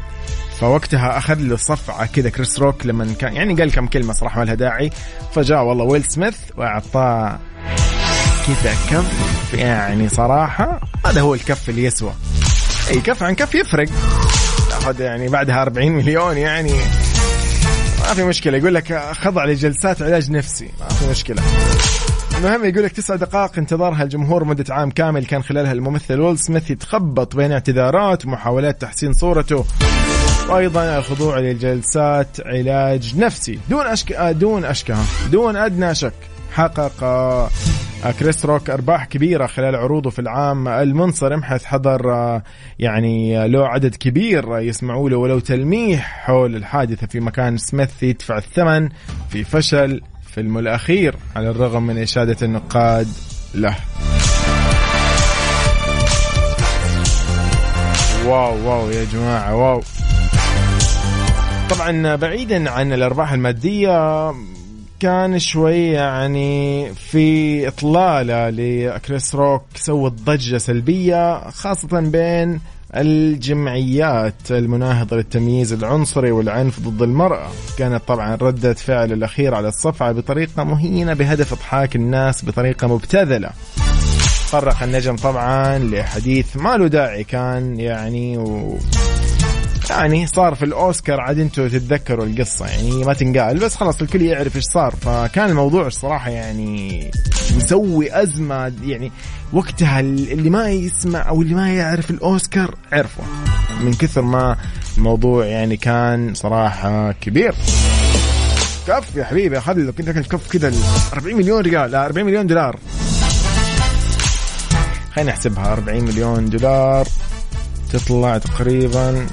فوقتها 0.59 1.17
أخذ 1.17 1.35
له 1.35 1.55
صفعة 1.57 2.05
كذا 2.05 2.29
كريس 2.29 2.59
روك 2.59 2.85
لما 2.85 3.13
كان 3.19 3.33
يعني 3.35 3.53
قال 3.53 3.71
كم 3.71 3.87
كلمة 3.87 4.13
صراحة 4.13 4.39
ما 4.39 4.45
لها 4.45 4.55
داعي. 4.55 4.91
فجاء 5.35 5.63
والله 5.63 5.83
ويل 5.85 6.03
سميث 6.03 6.37
وأعطاه 6.57 7.39
كذا 8.47 8.73
كف. 8.91 9.53
يعني 9.53 10.09
صراحة 10.09 10.81
هذا 11.05 11.21
هو 11.21 11.33
الكف 11.33 11.69
اللي 11.69 11.83
يسوى 11.83 12.13
أي 12.89 13.01
كف 13.01 13.23
عن 13.23 13.35
كف 13.35 13.55
يفرق. 13.55 13.87
تاخذ 14.83 15.01
يعني 15.01 15.27
بعدها 15.27 15.61
40 15.61 15.91
مليون 15.91 16.37
يعني. 16.37 16.73
ما 17.99 18.13
في 18.13 18.23
مشكلة. 18.23 18.57
يقول 18.57 18.75
لك 18.75 18.93
خضع 19.11 19.45
لجلسات 19.45 20.01
علاج 20.01 20.31
نفسي. 20.31 20.69
ما 20.79 20.87
في 20.87 21.09
مشكلة. 21.09 21.41
المهم 22.37 22.65
يقول 22.65 22.83
لك 22.83 22.91
تسع 22.91 23.15
دقائق 23.15 23.57
انتظرها 23.57 24.03
الجمهور 24.03 24.43
مدة 24.43 24.73
عام 24.73 24.91
كامل 24.91 25.25
كان 25.25 25.43
خلالها 25.43 25.71
الممثل 25.71 26.19
ويل 26.19 26.39
سميث 26.39 26.71
يتخبط 26.71 27.35
بين 27.35 27.51
اعتذارات 27.51 28.25
ومحاولات 28.25 28.81
تحسين 28.81 29.13
صورته. 29.13 29.65
وأيضا 30.49 30.97
الخضوع 30.97 31.39
لجلسات 31.39 32.37
علاج 32.45 33.17
نفسي. 33.17 33.59
دون 33.69 33.85
أشك... 33.85 34.11
آه، 34.11 34.31
دون 34.31 34.65
أشكها. 34.65 35.05
دون 35.31 35.55
أدنى 35.55 35.95
شك. 35.95 36.13
حقق 36.51 37.03
كريس 38.11 38.45
روك 38.45 38.69
أرباح 38.69 39.05
كبيرة 39.05 39.45
خلال 39.47 39.75
عروضه 39.75 40.09
في 40.09 40.19
العام 40.19 40.67
المنصرم 40.67 41.43
حيث 41.43 41.65
حضر 41.65 42.13
آه، 42.13 42.43
يعني 42.79 43.43
آه، 43.43 43.45
له 43.45 43.67
عدد 43.67 43.95
كبير 43.95 44.57
آه، 44.57 44.59
يسمعوا 44.59 45.09
له 45.09 45.17
ولو 45.17 45.39
تلميح 45.39 46.25
حول 46.25 46.55
الحادثة 46.55 47.07
فيما 47.07 47.19
كان 47.19 47.57
سميث 47.57 48.03
يدفع 48.03 48.37
الثمن 48.37 48.89
في 49.29 49.43
فشل 49.43 50.01
فيلمه 50.23 50.59
الاخير 50.59 51.15
على 51.35 51.49
الرغم 51.49 51.83
من 51.83 51.97
إشادة 51.97 52.37
النقاد 52.41 53.07
له. 53.55 53.75
واو 58.25 58.69
واو 58.69 58.89
يا 58.89 59.05
جماعة 59.13 59.55
واو. 59.55 59.81
طبعا 61.69 62.15
بعيدا 62.15 62.69
عن 62.69 62.93
الأرباح 62.93 63.33
المادية 63.33 64.33
كان 65.03 65.39
شوي 65.39 65.87
يعني 65.87 66.93
في 66.93 67.67
إطلالة 67.67 68.49
لكريس 68.49 69.35
روك 69.35 69.63
سوت 69.75 70.11
ضجة 70.11 70.57
سلبية 70.57 71.49
خاصة 71.49 71.99
بين 71.99 72.59
الجمعيات 72.95 74.51
المناهضة 74.51 75.15
للتمييز 75.15 75.73
العنصري 75.73 76.31
والعنف 76.31 76.79
ضد 76.79 77.01
المرأة. 77.01 77.47
كانت 77.77 78.01
طبعا 78.07 78.35
ردة 78.35 78.73
فعل 78.73 79.11
الأخير 79.11 79.55
على 79.55 79.67
الصفعة 79.67 80.11
بطريقة 80.11 80.63
مهينة 80.63 81.13
بهدف 81.13 81.53
إضحاك 81.53 81.95
الناس 81.95 82.45
بطريقة 82.45 82.87
مبتذلة. 82.87 83.49
طرق 84.51 84.83
النجم 84.83 85.15
طبعا 85.15 85.79
لحديث 85.79 86.57
ما 86.57 86.77
له 86.77 86.87
داعي 86.87 87.23
كان 87.23 87.79
يعني 87.79 88.37
و 88.37 88.77
يعني 89.89 90.27
صار 90.27 90.55
في 90.55 90.65
الأوسكار 90.65 91.21
عاد 91.21 91.39
أنتم 91.39 91.67
تتذكروا 91.67 92.25
القصة 92.25 92.65
يعني 92.65 93.03
ما 93.03 93.13
تنقال. 93.13 93.57
بس 93.57 93.75
خلاص 93.75 94.01
الكل 94.01 94.21
يعرف 94.21 94.55
إيش 94.55 94.63
صار. 94.63 94.95
فكان 95.01 95.49
الموضوع 95.49 95.87
الصراحة 95.87 96.29
يعني 96.29 97.11
مسوي 97.55 98.21
أزمة 98.23 98.73
يعني 98.83 99.11
وقتها 99.53 99.99
اللي 99.99 100.49
ما 100.49 100.69
يسمع 100.69 101.29
أو 101.29 101.41
اللي 101.41 101.55
ما 101.55 101.73
يعرف 101.73 102.09
الأوسكار 102.09 102.75
عرفه. 102.91 103.23
من 103.81 103.93
كثر 103.93 104.21
ما 104.21 104.57
الموضوع 104.97 105.45
يعني 105.45 105.77
كان 105.77 106.33
صراحة 106.33 107.11
كبير. 107.11 107.55
كف 108.87 109.15
يا 109.15 109.23
حبيبي 109.23 109.57
أخذ 109.57 109.73
له 109.73 109.91
كذا 109.91 110.21
كف 110.21 110.51
كذا 110.51 110.73
40 111.13 111.35
مليون 111.35 111.61
ريال 111.61 111.91
لا 111.91 112.05
40 112.05 112.25
مليون 112.25 112.47
دولار. 112.47 112.79
خلينا 115.15 115.31
نحسبها 115.31 115.73
40 115.73 116.03
مليون 116.03 116.49
دولار 116.49 117.07
تطلع 117.93 118.37
تقريبا 118.37 119.27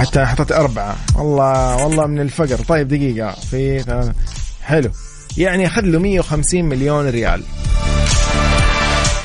حتى 0.00 0.24
حطيت 0.26 0.52
أربعة. 0.52 0.96
والله 1.16 1.84
والله 1.84 2.06
من 2.06 2.20
الفقر. 2.20 2.56
طيب 2.68 2.88
دقيقة. 2.88 3.30
في 3.30 3.78
ثلاثة. 3.78 4.12
حلو. 4.62 4.90
يعني 5.38 5.66
أخذ 5.66 5.82
له 5.82 5.98
150 5.98 6.64
مليون 6.64 7.08
ريال. 7.08 7.42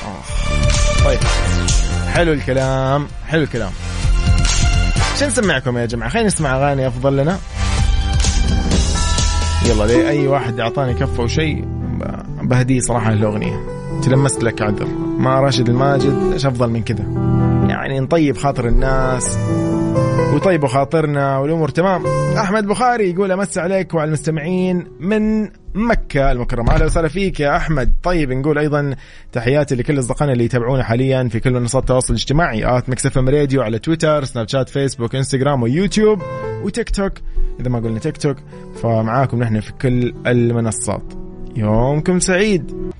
آه. 0.04 1.04
طيب. 1.04 1.18
حلو 2.14 2.32
الكلام. 2.32 3.06
حلو 3.28 3.42
الكلام. 3.42 3.70
شو 5.20 5.26
نسمعكم 5.26 5.78
يا 5.78 5.86
جماعة؟ 5.86 6.10
خلينا 6.10 6.26
نسمع 6.26 6.56
أغاني 6.56 6.86
أفضل 6.86 7.16
لنا. 7.16 7.38
يلا 9.66 9.84
لي 9.84 10.08
أي 10.08 10.26
واحد 10.26 10.60
أعطاني 10.60 10.94
كفة 10.94 11.22
وشيء 11.22 11.64
ب- 11.64 12.48
بهدية 12.48 12.80
صراحة 12.80 13.12
الأغنية 13.12 13.60
تلمست 14.02 14.42
لك 14.42 14.62
عذر. 14.62 14.86
ما 15.18 15.40
راشد 15.40 15.68
الماجد 15.68 16.30
إيش 16.32 16.46
أفضل 16.46 16.70
من 16.70 16.82
كذا؟ 16.82 17.04
يعني 17.68 18.00
نطيب 18.00 18.36
خاطر 18.36 18.68
الناس. 18.68 19.38
ويطيبوا 20.32 20.68
خاطرنا 20.68 21.38
والأمور 21.38 21.68
تمام. 21.68 22.06
أحمد 22.36 22.66
بخاري 22.66 23.10
يقول 23.10 23.32
أمسي 23.32 23.58
عليك 23.58 23.94
وعلى 23.94 24.08
المستمعين 24.08 24.86
من 25.00 25.48
مكة 25.74 26.32
المكرمة. 26.32 26.72
أهلا 26.72 26.84
وسهلا 26.84 27.08
فيك 27.08 27.40
يا 27.40 27.56
أحمد. 27.56 27.92
طيب 28.02 28.32
نقول 28.32 28.58
أيضا 28.58 28.94
تحياتي 29.32 29.74
لكل 29.74 29.98
أصدقائنا 29.98 30.32
اللي 30.32 30.44
يتابعونا 30.44 30.82
حاليا 30.82 31.28
في 31.28 31.40
كل 31.40 31.52
منصات 31.52 31.82
التواصل 31.82 32.14
الاجتماعي. 32.14 32.78
at 32.78 32.90
Mix 32.90 33.06
FM 33.06 33.28
Radio 33.28 33.62
على 33.62 33.78
تويتر 33.78 34.24
سناب 34.24 34.48
شات 34.48 34.68
فيسبوك 34.68 35.14
إنستغرام 35.14 35.62
ويوتيوب 35.62 36.22
وتيك 36.62 36.90
توك. 36.90 37.12
إذا 37.60 37.68
ما 37.68 37.78
قلنا 37.78 37.98
تيك 37.98 38.16
توك 38.16 38.36
فمعاكم 38.82 39.38
نحن 39.38 39.60
في 39.60 39.72
كل 39.72 40.14
المنصات. 40.26 41.12
يومكم 41.56 42.20
سعيد. 42.20 42.92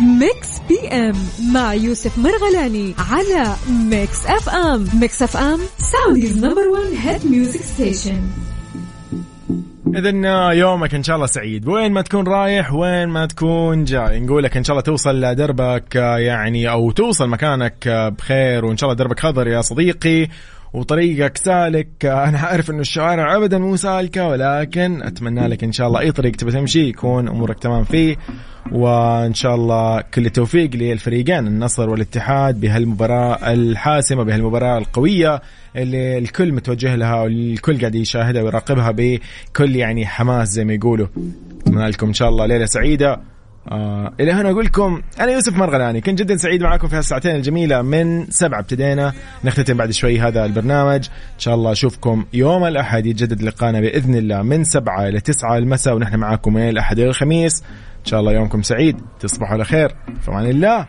Mix 0.00 0.48
PM 0.68 1.14
مع 1.54 1.74
يوسف 1.74 2.18
مرغلاني 2.18 2.94
على 2.98 3.54
Mix 3.70 4.26
FM 4.26 4.88
Mix 5.00 5.22
FM 5.22 5.60
Saudi's 5.78 6.44
number 6.44 6.68
1 6.68 6.82
hit 7.02 7.26
music 7.26 7.60
station 7.60 8.20
اذا 9.96 10.52
يومك 10.52 10.94
إن 10.94 11.02
شاء 11.02 11.16
الله 11.16 11.26
سعيد. 11.26 11.68
وين 11.68 11.92
ما 11.92 12.02
تكون 12.02 12.26
رايح 12.26 12.72
وين 12.72 13.08
ما 13.08 13.26
تكون 13.26 13.84
جاي. 13.84 14.20
نقولك 14.20 14.56
إن 14.56 14.64
شاء 14.64 14.74
الله 14.74 14.82
توصل 14.82 15.20
لدربك 15.20 15.96
آه، 15.96 16.18
يعني 16.18 16.70
أو 16.70 16.90
توصل 16.90 17.28
مكانك 17.28 17.88
آه، 17.88 18.08
بخير. 18.08 18.64
وإن 18.64 18.76
شاء 18.76 18.90
الله 18.90 18.98
دربك 18.98 19.20
خضر 19.20 19.48
يا 19.48 19.60
صديقي. 19.60 20.28
وطريقك 20.74 21.36
سالك. 21.36 22.04
أنا 22.28 22.38
عارف 22.38 22.70
إنه 22.70 22.80
الشوارع 22.80 23.36
ابدا 23.36 23.58
مو 23.58 23.76
سالكه 23.76 24.28
ولكن 24.28 25.02
أتمنى 25.02 25.48
لك 25.48 25.64
إن 25.64 25.72
شاء 25.72 25.86
الله 25.86 26.00
أي 26.00 26.12
طريق 26.12 26.32
تبي 26.32 26.50
تمشي 26.52 26.88
يكون 26.88 27.28
أمورك 27.28 27.58
تمام 27.58 27.84
فيه. 27.84 28.16
وإن 28.72 29.34
شاء 29.34 29.54
الله 29.54 30.00
كل 30.00 30.26
التوفيق 30.26 30.70
للفريقين 30.76 31.46
النصر 31.46 31.90
والاتحاد 31.90 32.60
بهالمباراة 32.60 33.52
الحاسمة 33.52 34.22
بهالمباراة 34.22 34.78
القوية 34.78 35.42
اللي 35.76 36.18
الكل 36.18 36.52
متوجه 36.52 36.94
لها 36.94 37.22
والكل 37.22 37.80
قاعد 37.80 37.94
يشاهدها 37.94 38.42
ويراقبها 38.42 38.90
بكل 38.90 39.76
يعني 39.76 40.06
حماس 40.06 40.48
زي 40.48 40.64
ما 40.64 40.72
يقولوا. 40.72 41.06
أتمنى 41.60 41.88
لكم 41.88 42.06
إن 42.06 42.14
شاء 42.14 42.28
الله 42.28 42.46
ليلة 42.46 42.66
سعيدة. 42.66 43.31
آه 43.68 44.12
إلى 44.20 44.32
هنا 44.32 44.50
أقول 44.50 44.64
لكم 44.64 45.02
أنا 45.20 45.32
يوسف 45.32 45.56
مرغلاني 45.56 46.00
كنت 46.00 46.18
جدا 46.18 46.36
سعيد 46.36 46.62
معاكم 46.62 46.88
في 46.88 46.96
هالساعتين 46.96 47.36
الجميلة 47.36 47.82
من 47.82 48.26
سبعة 48.30 48.60
ابتدينا 48.60 49.12
نختتم 49.44 49.76
بعد 49.76 49.90
شوي 49.90 50.20
هذا 50.20 50.44
البرنامج. 50.44 51.08
إن 51.34 51.38
شاء 51.38 51.54
الله 51.54 51.72
أشوفكم 51.72 52.24
يوم 52.32 52.64
الأحد 52.64 53.06
يتجدد 53.06 53.42
لقانا 53.42 53.80
بإذن 53.80 54.14
الله 54.14 54.42
من 54.42 54.64
سبعة 54.64 55.08
إلى 55.08 55.20
تسعة 55.20 55.58
المساء 55.58 55.94
ونحن 55.94 56.16
معاكم 56.16 56.54
من 56.54 56.68
الأحد 56.68 56.98
إلى 56.98 57.08
الخميس. 57.08 57.62
إن 58.00 58.04
شاء 58.04 58.20
الله 58.20 58.32
يومكم 58.32 58.62
سعيد 58.62 59.00
تصبحوا 59.20 59.52
على 59.52 59.64
خير 59.64 59.88
في 60.22 60.28
أمان 60.28 60.46
الله. 60.46 60.86